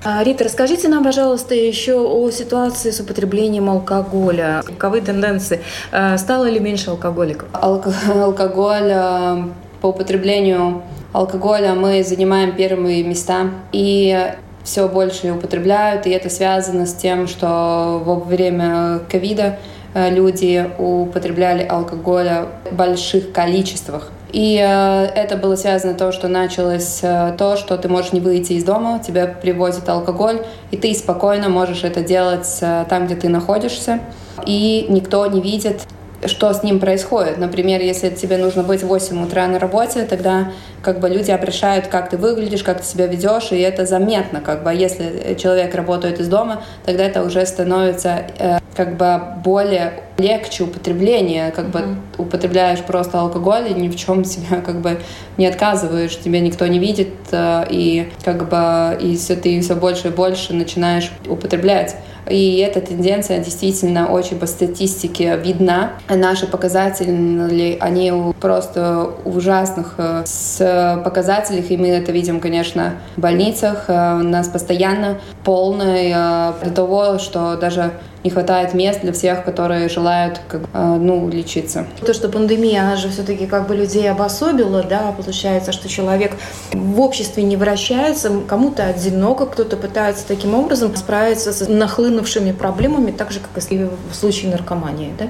А, 0.02 0.24
Рита, 0.24 0.44
расскажите 0.44 0.88
нам, 0.88 1.04
пожалуйста, 1.04 1.54
еще 1.54 2.00
о 2.00 2.30
ситуации 2.30 2.90
с 2.90 3.00
употреблением 3.00 3.68
алкоголя. 3.68 4.62
Каковы 4.64 5.02
тенденции? 5.02 5.60
А, 5.92 6.16
стало 6.16 6.46
ли 6.46 6.58
меньше 6.58 6.88
алкоголиков? 6.88 7.48
Алкоголь 7.52 8.92
а, 8.92 9.50
по 9.82 9.88
употреблению 9.88 10.82
алкоголя 11.12 11.74
мы 11.74 12.02
занимаем 12.02 12.56
первые 12.56 13.04
места. 13.04 13.50
И 13.72 14.32
все 14.64 14.88
больше 14.88 15.32
употребляют, 15.32 16.06
и 16.06 16.10
это 16.10 16.30
связано 16.30 16.86
с 16.86 16.94
тем, 16.94 17.26
что 17.26 18.00
во 18.02 18.14
время 18.14 19.00
ковида 19.10 19.58
люди 19.94 20.66
употребляли 20.78 21.62
алкоголя 21.62 22.46
в 22.70 22.74
больших 22.74 23.32
количествах. 23.32 24.10
И 24.32 24.56
э, 24.56 25.04
это 25.14 25.36
было 25.36 25.56
связано 25.56 25.94
тем, 25.94 26.12
что 26.12 26.28
началось 26.28 27.00
э, 27.02 27.34
то, 27.36 27.56
что 27.56 27.76
ты 27.76 27.88
можешь 27.88 28.12
не 28.12 28.20
выйти 28.20 28.52
из 28.54 28.64
дома, 28.64 29.00
тебя 29.04 29.26
привозят 29.26 29.88
алкоголь, 29.88 30.42
и 30.70 30.76
ты 30.76 30.94
спокойно 30.94 31.48
можешь 31.48 31.84
это 31.84 32.02
делать 32.02 32.58
э, 32.60 32.84
там, 32.88 33.06
где 33.06 33.16
ты 33.16 33.28
находишься, 33.28 34.00
и 34.46 34.86
никто 34.88 35.26
не 35.26 35.40
видит, 35.40 35.82
что 36.26 36.52
с 36.52 36.62
ним 36.62 36.80
происходит. 36.80 37.38
Например, 37.38 37.80
если 37.80 38.10
тебе 38.10 38.36
нужно 38.36 38.62
быть 38.62 38.82
в 38.82 38.86
8 38.86 39.24
утра 39.24 39.46
на 39.46 39.58
работе, 39.58 40.04
тогда 40.04 40.52
как 40.82 41.00
бы 41.00 41.08
люди 41.08 41.30
обращают, 41.30 41.86
как 41.86 42.10
ты 42.10 42.16
выглядишь, 42.16 42.62
как 42.62 42.80
ты 42.80 42.86
себя 42.86 43.06
ведешь, 43.06 43.52
и 43.52 43.58
это 43.58 43.86
заметно. 43.86 44.40
Как 44.40 44.62
бы, 44.62 44.70
а 44.70 44.72
если 44.72 45.34
человек 45.38 45.74
работает 45.74 46.20
из 46.20 46.28
дома, 46.28 46.62
тогда 46.84 47.04
это 47.04 47.22
уже 47.24 47.44
становится 47.46 48.26
э, 48.38 48.59
как 48.80 48.96
бы 48.96 49.20
более 49.44 49.92
легче 50.16 50.64
употребление, 50.64 51.50
как 51.50 51.68
бы 51.68 51.80
mm-hmm. 51.80 51.96
употребляешь 52.16 52.80
просто 52.80 53.20
алкоголь 53.20 53.68
и 53.68 53.74
ни 53.74 53.88
в 53.90 53.96
чем 53.96 54.24
себя 54.24 54.62
как 54.62 54.80
бы 54.80 55.00
не 55.36 55.46
отказываешь, 55.46 56.18
тебя 56.18 56.40
никто 56.40 56.66
не 56.66 56.78
видит, 56.78 57.12
э, 57.30 57.66
и 57.68 58.10
как 58.24 58.48
бы 58.48 58.96
и 58.98 59.18
все, 59.18 59.36
ты 59.36 59.60
все 59.60 59.74
больше 59.74 60.08
и 60.08 60.10
больше 60.10 60.54
начинаешь 60.54 61.12
употреблять. 61.28 61.94
И 62.28 62.58
эта 62.58 62.80
тенденция 62.80 63.38
действительно 63.40 64.10
очень 64.10 64.38
по 64.38 64.46
статистике 64.46 65.36
видна. 65.36 65.92
Наши 66.08 66.46
показатели, 66.46 67.76
они 67.80 68.12
просто 68.40 69.10
ужасных 69.26 69.96
э, 69.98 70.22
с 70.24 71.02
показателях, 71.04 71.70
и 71.70 71.76
мы 71.76 71.88
это 71.88 72.12
видим, 72.12 72.40
конечно, 72.40 72.94
в 73.16 73.20
больницах. 73.20 73.84
Э, 73.88 74.14
у 74.14 74.22
нас 74.22 74.48
постоянно 74.48 75.18
полный 75.44 76.12
до 76.12 76.70
того, 76.74 77.18
что 77.18 77.56
даже 77.56 77.92
не 78.22 78.30
хватает 78.30 78.74
мест 78.74 79.00
для 79.00 79.12
всех, 79.12 79.44
которые 79.44 79.88
желают 79.88 80.40
как, 80.48 80.62
э, 80.72 80.96
ну, 81.00 81.28
лечиться. 81.28 81.86
То, 82.04 82.12
что 82.12 82.28
пандемия, 82.28 82.82
она 82.82 82.96
же 82.96 83.08
все-таки 83.08 83.46
как 83.46 83.66
бы 83.66 83.74
людей 83.74 84.10
обособила, 84.10 84.82
да, 84.82 85.14
получается, 85.16 85.72
что 85.72 85.88
человек 85.88 86.32
в 86.72 87.00
обществе 87.00 87.42
не 87.42 87.56
вращается, 87.56 88.30
кому-то 88.46 88.84
одиноко, 88.84 89.46
кто-то 89.46 89.76
пытается 89.76 90.26
таким 90.26 90.54
образом 90.54 90.94
справиться 90.96 91.52
с 91.52 91.66
нахлынувшими 91.68 92.52
проблемами, 92.52 93.10
так 93.10 93.30
же, 93.30 93.40
как 93.40 93.62
и 93.70 93.88
в 94.10 94.14
случае 94.14 94.50
наркомании, 94.50 95.12
да? 95.18 95.26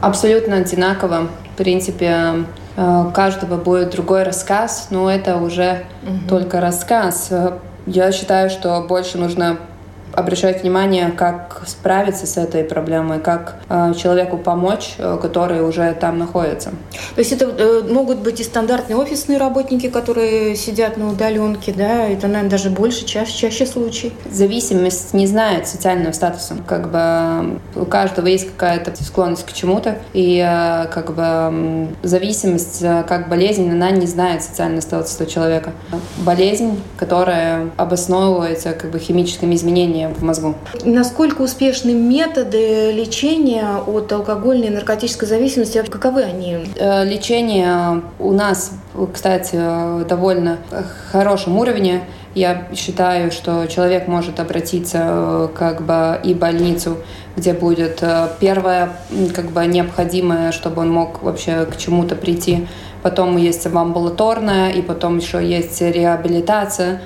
Абсолютно 0.00 0.56
одинаково. 0.56 1.28
В 1.54 1.56
принципе, 1.56 2.46
у 2.76 3.10
каждого 3.10 3.56
будет 3.56 3.90
другой 3.90 4.24
рассказ, 4.24 4.88
но 4.90 5.10
это 5.10 5.36
уже 5.36 5.84
угу. 6.02 6.28
только 6.28 6.60
рассказ. 6.60 7.30
Я 7.86 8.10
считаю, 8.10 8.50
что 8.50 8.80
больше 8.88 9.18
нужно 9.18 9.58
обращать 10.14 10.62
внимание, 10.62 11.10
как 11.10 11.62
справиться 11.66 12.26
с 12.26 12.36
этой 12.36 12.64
проблемой, 12.64 13.20
как 13.20 13.56
э, 13.68 13.94
человеку 13.94 14.36
помочь, 14.36 14.94
э, 14.98 15.18
который 15.20 15.62
уже 15.62 15.94
там 15.94 16.18
находится. 16.18 16.70
То 17.14 17.18
есть 17.18 17.32
это 17.32 17.46
э, 17.46 17.82
могут 17.88 18.18
быть 18.18 18.40
и 18.40 18.44
стандартные 18.44 18.96
офисные 18.96 19.38
работники, 19.38 19.88
которые 19.88 20.56
сидят 20.56 20.96
на 20.96 21.10
удаленке, 21.10 21.72
да, 21.72 22.06
это, 22.08 22.26
наверное, 22.26 22.50
даже 22.50 22.70
больше, 22.70 23.06
чаще, 23.06 23.36
чаще 23.36 23.66
случаи. 23.66 24.12
Зависимость 24.30 25.14
не 25.14 25.26
знает 25.26 25.66
социального 25.66 26.12
статуса. 26.12 26.56
Как 26.66 26.90
бы 26.90 27.58
у 27.74 27.86
каждого 27.86 28.26
есть 28.26 28.50
какая-то 28.50 28.92
склонность 29.02 29.46
к 29.46 29.52
чему-то, 29.52 29.98
и 30.12 30.38
э, 30.38 30.88
как 30.88 31.14
бы 31.14 31.88
зависимость 32.02 32.82
э, 32.82 33.04
как 33.08 33.28
болезнь, 33.28 33.70
она 33.70 33.90
не 33.90 34.06
знает 34.06 34.42
социального 34.42 34.80
статуса 34.80 35.26
человека. 35.26 35.72
Болезнь, 36.18 36.80
которая 36.96 37.70
обосновывается 37.76 38.72
как 38.72 38.90
бы 38.90 38.98
химическими 38.98 39.54
изменениями 39.54 40.01
изменения 40.02 40.08
в 40.08 40.22
мозгу. 40.22 40.54
Насколько 40.84 41.42
успешны 41.42 41.92
методы 41.92 42.92
лечения 42.92 43.76
от 43.86 44.12
алкогольной 44.12 44.68
и 44.68 44.70
наркотической 44.70 45.28
зависимости? 45.28 45.82
Каковы 45.88 46.22
они? 46.22 46.58
Э, 46.76 47.04
лечение 47.04 48.02
у 48.18 48.32
нас, 48.32 48.72
кстати, 49.12 49.58
довольно 50.04 50.58
хорошем 51.10 51.58
уровне. 51.58 52.02
Я 52.34 52.68
считаю, 52.74 53.30
что 53.30 53.66
человек 53.66 54.08
может 54.08 54.40
обратиться 54.40 54.98
э, 55.02 55.48
как 55.54 55.82
бы 55.82 56.18
и 56.24 56.32
в 56.32 56.38
больницу, 56.38 56.96
где 57.36 57.52
будет 57.52 58.02
э, 58.02 58.28
первое 58.40 58.90
как 59.34 59.50
бы 59.50 59.66
необходимое, 59.66 60.52
чтобы 60.52 60.82
он 60.82 60.90
мог 60.90 61.22
вообще 61.22 61.66
к 61.66 61.76
чему-то 61.76 62.14
прийти. 62.14 62.66
Потом 63.02 63.36
есть 63.36 63.66
амбулаторная, 63.66 64.70
и 64.70 64.80
потом 64.80 65.18
еще 65.18 65.44
есть 65.44 65.82
реабилитация. 65.82 67.02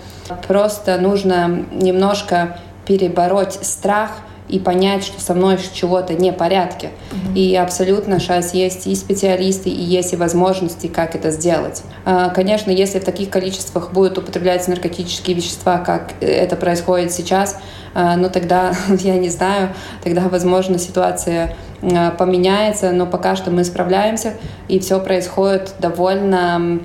Просто 0.47 0.99
нужно 0.99 1.65
немножко 1.73 2.59
перебороть 2.87 3.59
страх 3.63 4.11
и 4.49 4.59
понять, 4.59 5.05
что 5.05 5.21
со 5.21 5.35
мной 5.35 5.59
чего-то 5.75 6.15
не 6.15 6.33
порядке. 6.33 6.91
Mm-hmm. 7.11 7.35
И 7.35 7.57
абсолютно 7.57 8.21
сейчас 8.21 8.55
есть 8.55 8.87
и 8.87 8.95
специалисты, 8.95 9.71
и 9.71 9.83
есть 9.83 10.13
и 10.13 10.17
возможности, 10.17 10.87
как 10.87 11.15
это 11.15 11.31
сделать. 11.31 11.83
А, 12.05 12.31
конечно, 12.31 12.71
если 12.71 13.01
в 13.01 13.05
таких 13.05 13.31
количествах 13.31 13.93
будут 13.93 14.19
употребляться 14.19 14.71
наркотические 14.71 15.37
вещества, 15.37 15.79
как 15.79 16.13
это 16.21 16.57
происходит 16.57 17.13
сейчас, 17.13 17.59
а, 17.95 18.17
ну 18.17 18.31
тогда, 18.31 18.73
я 19.01 19.17
не 19.17 19.31
знаю, 19.31 19.71
тогда, 20.05 20.29
возможно, 20.29 20.79
ситуация 20.79 21.57
а, 21.83 22.13
поменяется, 22.13 22.93
но 22.93 23.07
пока 23.07 23.35
что 23.35 23.51
мы 23.51 23.65
справляемся, 23.65 24.35
и 24.69 24.79
все 24.79 25.01
происходит 25.01 25.75
довольно 25.81 26.81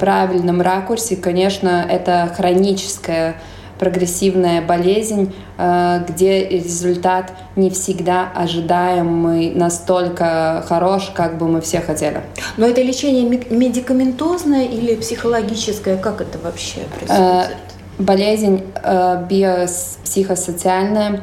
правильном 0.00 0.62
ракурсе. 0.62 1.16
Конечно, 1.16 1.86
это 1.88 2.32
хроническое 2.34 3.36
прогрессивная 3.80 4.60
болезнь, 4.60 5.32
э, 5.56 6.04
где 6.06 6.46
результат 6.46 7.32
не 7.56 7.70
всегда 7.70 8.30
ожидаемый 8.34 9.52
настолько 9.54 10.62
хорош, 10.68 11.10
как 11.14 11.38
бы 11.38 11.48
мы 11.48 11.62
все 11.62 11.80
хотели. 11.80 12.20
Но 12.58 12.66
это 12.66 12.82
лечение 12.82 13.24
медикаментозное 13.24 14.66
или 14.66 14.96
психологическое? 14.96 15.96
Как 15.96 16.20
это 16.20 16.38
вообще 16.38 16.80
происходит? 16.94 17.10
Э, 17.10 17.44
болезнь 17.98 18.62
э, 18.82 19.24
биопсихосоциальная, 19.28 21.22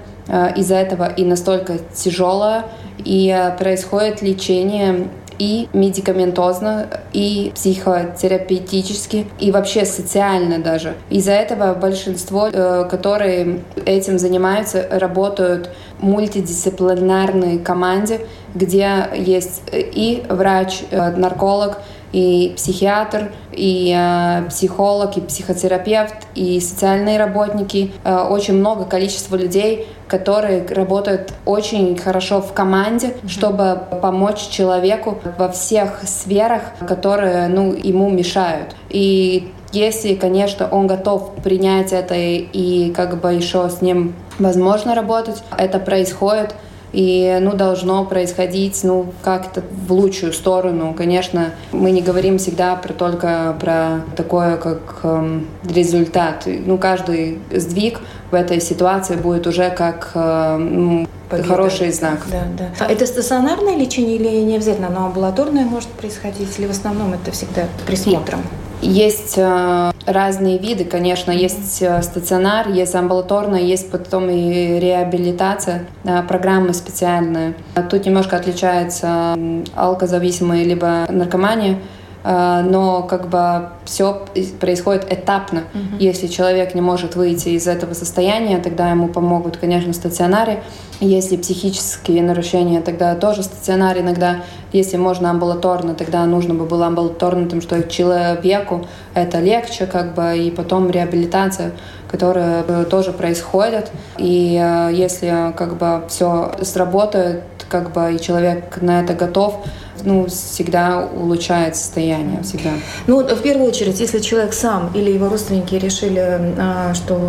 из-за 0.58 0.76
этого 0.76 1.08
и 1.08 1.24
настолько 1.24 1.78
тяжелая, 1.96 2.66
и 2.98 3.54
происходит 3.58 4.22
лечение 4.22 5.08
и 5.40 5.70
медикаментозно, 5.74 6.88
и 7.14 7.52
психотерапевтически, 7.56 9.28
и 9.40 9.52
вообще 9.52 9.86
социально 9.86 10.60
даже. 10.60 10.96
Из-за 11.10 11.34
этого 11.34 11.74
большинство, 11.74 12.48
э, 12.48 12.88
которые 12.90 13.62
этим 13.86 14.20
занимаются, 14.20 14.88
работают 14.90 15.70
в 16.00 16.04
мультидисциплинарной 16.04 17.60
команде, 17.60 18.22
где 18.54 19.10
есть 19.16 19.62
и 19.74 20.24
врач, 20.30 20.82
э, 20.90 21.12
нарколог, 21.12 21.80
и 22.18 22.54
психиатр, 22.56 23.32
и 23.52 23.96
э, 23.96 24.50
психолог, 24.50 25.18
и 25.18 25.22
психотерапевт, 25.22 26.16
и 26.34 26.60
социальные 26.60 27.20
работники. 27.20 27.92
Э, 28.04 28.26
очень 28.28 28.56
много 28.56 28.86
количества 28.86 29.36
людей, 29.36 29.88
которые 30.08 30.66
работают 30.66 31.32
очень 31.46 31.96
хорошо 31.96 32.42
в 32.42 32.54
команде, 32.54 33.14
чтобы 33.28 33.80
помочь 34.02 34.48
человеку 34.50 35.20
во 35.38 35.50
всех 35.50 36.02
сферах, 36.08 36.64
которые 36.88 37.50
ну, 37.50 37.74
ему 37.74 38.10
мешают. 38.10 38.76
И 38.90 39.52
если, 39.72 40.16
конечно, 40.16 40.68
он 40.72 40.88
готов 40.88 41.36
принять 41.44 41.94
это 41.94 42.16
и 42.16 42.92
как 42.96 43.22
бы 43.22 43.32
еще 43.32 43.70
с 43.70 43.84
ним 43.84 44.16
возможно 44.40 44.96
работать, 44.96 45.44
это 45.56 45.78
происходит 45.78 46.56
и 46.98 47.38
ну, 47.42 47.54
должно 47.54 48.04
происходить 48.06 48.84
ну, 48.84 49.14
как-то 49.22 49.62
в 49.86 49.94
лучшую 49.94 50.34
сторону. 50.34 50.96
Конечно, 50.98 51.52
мы 51.72 51.92
не 51.92 52.02
говорим 52.02 52.40
всегда 52.40 52.76
про 52.76 52.92
только 52.92 53.56
про 53.60 54.02
такое, 54.16 54.58
как 54.58 55.02
э, 55.04 55.42
результат. 55.70 56.48
Ну, 56.48 56.80
каждый 56.80 57.38
сдвиг 57.52 58.00
в 58.32 58.34
этой 58.34 58.60
ситуации 58.60 59.16
будет 59.16 59.46
уже 59.46 59.70
как 59.70 60.10
э, 60.16 60.58
ну, 60.58 61.08
хороший 61.48 61.92
знак. 61.92 62.26
Да, 62.32 62.42
да. 62.58 62.70
А 62.80 62.92
это 62.92 63.06
стационарное 63.06 63.76
лечение 63.76 64.16
или 64.16 64.30
не 64.42 64.56
обязательно 64.56 64.88
оно 64.88 65.06
амбулаторное 65.06 65.66
может 65.66 65.90
происходить, 65.90 66.58
или 66.58 66.66
в 66.66 66.72
основном 66.72 67.14
это 67.14 67.30
всегда 67.30 67.66
присмотром? 67.86 68.40
Есть 68.82 69.34
э, 69.38 69.92
разные 70.06 70.60
виды, 70.60 70.86
конечно, 70.86 71.32
есть 71.32 71.82
э, 71.82 72.02
стационар, 72.04 72.70
есть 72.70 72.94
амбулаторная, 72.94 73.62
есть 73.62 73.92
потом 73.92 74.30
и 74.30 74.80
реабилитация, 74.80 75.86
программы 76.28 76.74
специальные. 76.74 77.56
Тут 77.90 78.06
немножко 78.06 78.36
отличается 78.38 79.36
алкозависимые 79.76 80.64
либо 80.64 81.06
наркомания, 81.10 81.80
но 82.24 83.04
как 83.04 83.30
бы 83.30 83.70
все 83.86 84.26
происходит 84.60 85.12
этапно. 85.12 85.60
Mm-hmm. 85.60 85.98
Если 86.00 86.28
человек 86.28 86.76
не 86.76 86.82
может 86.82 87.16
выйти 87.16 87.50
из 87.50 87.68
этого 87.68 87.94
состояния, 87.94 88.58
тогда 88.58 88.90
ему 88.90 89.08
помогут, 89.08 89.58
конечно, 89.58 89.94
стационары. 89.94 90.60
Если 91.00 91.38
психические 91.38 92.24
нарушения, 92.24 92.82
тогда 92.82 93.16
тоже 93.16 93.44
стационар 93.44 94.00
иногда. 94.00 94.38
Если 94.74 94.98
можно 94.98 95.30
амбулаторно, 95.30 95.94
тогда 95.94 96.26
нужно 96.26 96.54
бы 96.54 96.66
было 96.66 96.88
амбулаторно, 96.88 97.44
потому 97.44 97.62
что 97.62 97.84
человеку 97.84 98.88
это 99.14 99.40
легче, 99.40 99.86
как 99.86 100.16
бы, 100.16 100.38
и 100.38 100.52
потом 100.52 100.90
реабилитация, 100.90 101.72
которая 102.10 102.64
тоже 102.86 103.14
происходит. 103.14 103.92
И 104.18 104.60
э, 104.62 104.90
если 104.94 105.54
как 105.56 105.78
бы 105.78 106.04
все 106.10 106.52
сработает, 106.64 107.44
как 107.70 107.92
бы 107.94 108.16
и 108.16 108.20
человек 108.20 108.82
на 108.82 109.02
это 109.02 109.14
готов, 109.14 109.64
ну, 110.04 110.28
всегда 110.28 111.06
улучшает 111.06 111.76
состояние, 111.76 112.44
всегда. 112.44 112.72
Ну, 113.08 113.24
в 113.24 113.42
первую 113.42 113.68
очередь, 113.68 114.00
если 114.00 114.20
человек 114.20 114.54
сам 114.54 114.92
или 114.94 115.12
его 115.12 115.30
родственники 115.30 115.76
решили, 115.76 116.54
а, 116.58 116.94
что 116.94 117.20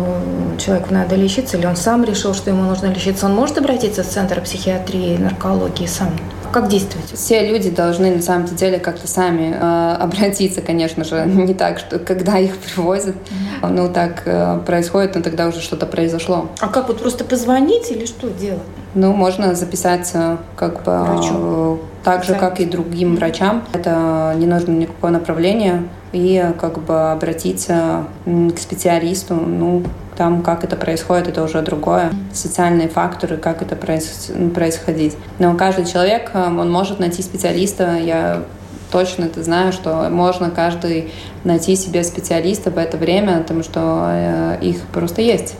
человеку 0.57 0.93
надо 0.93 1.15
лечиться, 1.15 1.57
или 1.57 1.65
он 1.65 1.75
сам 1.75 2.03
решил, 2.03 2.33
что 2.33 2.49
ему 2.49 2.63
нужно 2.63 2.87
лечиться, 2.87 3.25
он 3.25 3.35
может 3.35 3.57
обратиться 3.57 4.03
в 4.03 4.07
Центр 4.07 4.41
психиатрии 4.41 5.15
и 5.15 5.17
наркологии 5.17 5.85
сам? 5.85 6.09
Как 6.51 6.67
действовать? 6.67 7.11
Все 7.13 7.47
люди 7.47 7.69
должны 7.69 8.15
на 8.15 8.21
самом 8.21 8.45
деле 8.47 8.79
как-то 8.79 9.07
сами 9.07 9.55
э, 9.55 9.95
обратиться, 9.99 10.61
конечно 10.61 11.03
же, 11.03 11.23
не 11.25 11.53
так, 11.53 11.79
что 11.79 11.99
когда 11.99 12.39
их 12.39 12.57
привозят, 12.57 13.15
mm-hmm. 13.15 13.69
ну 13.69 13.89
так 13.91 14.23
э, 14.25 14.59
происходит, 14.65 15.15
но 15.15 15.21
тогда 15.21 15.47
уже 15.47 15.61
что-то 15.61 15.85
произошло. 15.85 16.49
А 16.59 16.67
как 16.67 16.87
вот 16.87 16.99
просто 16.99 17.23
позвонить 17.23 17.91
или 17.91 18.05
что 18.05 18.29
делать? 18.29 18.61
Ну, 18.95 19.13
можно 19.13 19.53
записаться 19.53 20.39
как 20.55 20.83
бы 20.83 20.97
Врачу. 21.03 21.79
Так 22.03 22.23
же, 22.23 22.35
как 22.35 22.59
и 22.59 22.65
другим 22.65 23.15
врачам. 23.15 23.63
Это 23.73 24.33
не 24.37 24.45
нужно 24.45 24.71
никакое 24.71 25.11
направление 25.11 25.83
и 26.11 26.53
как 26.59 26.79
бы 26.79 27.11
обратиться 27.11 28.05
к 28.25 28.57
специалисту. 28.57 29.35
Ну, 29.35 29.83
там, 30.17 30.43
как 30.43 30.63
это 30.63 30.75
происходит, 30.75 31.29
это 31.29 31.43
уже 31.43 31.61
другое. 31.61 32.11
Социальные 32.33 32.89
факторы, 32.89 33.37
как 33.37 33.61
это 33.61 33.77
происходить. 33.77 35.15
Но 35.39 35.55
каждый 35.55 35.85
человек, 35.85 36.31
э, 36.33 36.45
он 36.45 36.69
может 36.69 36.99
найти 36.99 37.21
специалиста. 37.21 37.95
Я 37.95 38.43
точно 38.91 39.25
это 39.25 39.43
знаю, 39.43 39.71
что 39.71 40.09
можно 40.09 40.49
каждый 40.49 41.11
найти 41.43 41.75
себе 41.75 42.03
специалиста 42.03 42.71
в 42.71 42.77
это 42.77 42.97
время, 42.97 43.39
потому 43.39 43.63
что 43.63 44.09
э, 44.11 44.57
их 44.61 44.81
просто 44.87 45.21
есть. 45.21 45.55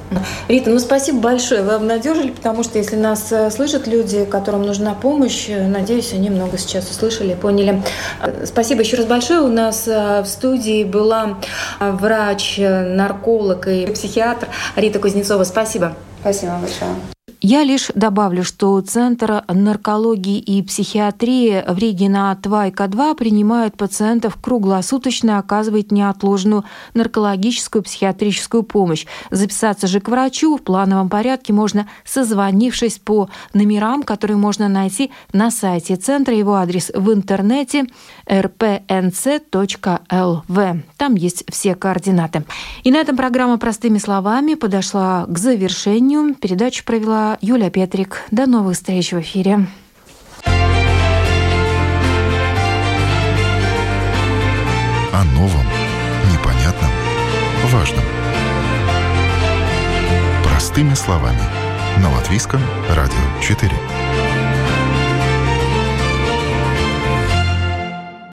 Рита, 0.48 0.70
ну 0.70 0.80
спасибо 0.80 1.20
большое. 1.20 1.64
Вы 1.64 1.74
обнадежили, 1.74 2.32
потому 2.32 2.64
что 2.64 2.78
если 2.78 2.96
нас 2.96 3.32
э, 3.32 3.50
слышат 3.52 3.88
люди, 3.88 4.26
которым 4.26 4.64
нужна 4.64 4.94
помощь, 4.94 5.46
э, 5.50 5.68
надеюсь, 5.68 6.14
они 6.14 6.30
много 6.30 6.58
сейчас 6.58 6.90
услышали, 6.90 7.36
поняли. 7.36 7.82
Спасибо 8.46 8.82
еще 8.82 8.98
раз 8.98 9.06
большое. 9.06 9.42
У 9.42 9.48
нас 9.48 9.88
в 9.88 10.26
студии 10.26 10.84
была 10.84 11.38
врач, 11.80 12.58
нарколог 12.60 13.68
и 13.68 13.86
психиатр 13.88 14.48
Рита 14.76 15.00
Кузнецова. 15.00 15.44
Спасибо. 15.44 15.96
Спасибо 16.22 16.58
большое. 16.60 17.19
Я 17.42 17.64
лишь 17.64 17.90
добавлю, 17.96 18.44
что 18.44 18.82
Центр 18.82 19.46
наркологии 19.48 20.40
и 20.40 20.62
психиатрии 20.62 21.64
в 21.66 21.78
Риге 21.78 22.10
на 22.10 22.36
Твайка-2 22.36 23.16
принимает 23.16 23.78
пациентов 23.78 24.38
круглосуточно 24.42 25.40
оказывает 25.40 25.90
неотложную 25.90 26.66
наркологическую 26.96 27.82
психиатрическую 27.84 28.64
помощь. 28.64 29.06
Записаться 29.32 29.88
же 29.88 30.02
к 30.02 30.10
врачу 30.10 30.58
в 30.58 30.64
плановом 30.64 31.08
порядке 31.08 31.54
можно, 31.54 31.88
созвонившись 32.04 33.00
по 33.00 33.30
номерам, 33.54 34.04
которые 34.04 34.36
можно 34.36 34.68
найти 34.68 35.10
на 35.32 35.50
сайте 35.50 35.96
центра. 35.96 36.36
Его 36.36 36.56
адрес 36.56 36.92
в 36.94 37.14
интернете 37.14 37.86
rpnc.lv. 38.26 39.62
Там 40.98 41.16
есть 41.16 41.46
все 41.50 41.76
координаты. 41.76 42.44
И 42.84 42.92
на 42.92 42.98
этом 42.98 43.16
программа 43.16 43.58
«Простыми 43.58 43.98
словами» 43.98 44.56
подошла 44.56 45.26
к 45.26 45.38
завершению. 45.38 46.36
Передачу 46.36 46.84
провела 46.84 47.29
Юля 47.42 47.70
Петрик. 47.70 48.24
До 48.32 48.46
новых 48.46 48.76
встреч 48.76 49.12
в 49.12 49.20
эфире. 49.20 49.68
О 55.12 55.24
новом, 55.34 55.66
непонятном, 56.32 56.92
важном. 57.66 58.04
Простыми 60.44 60.94
словами. 60.94 61.42
На 62.02 62.12
Латвийском 62.12 62.62
радио 62.90 63.42
4. 63.42 63.99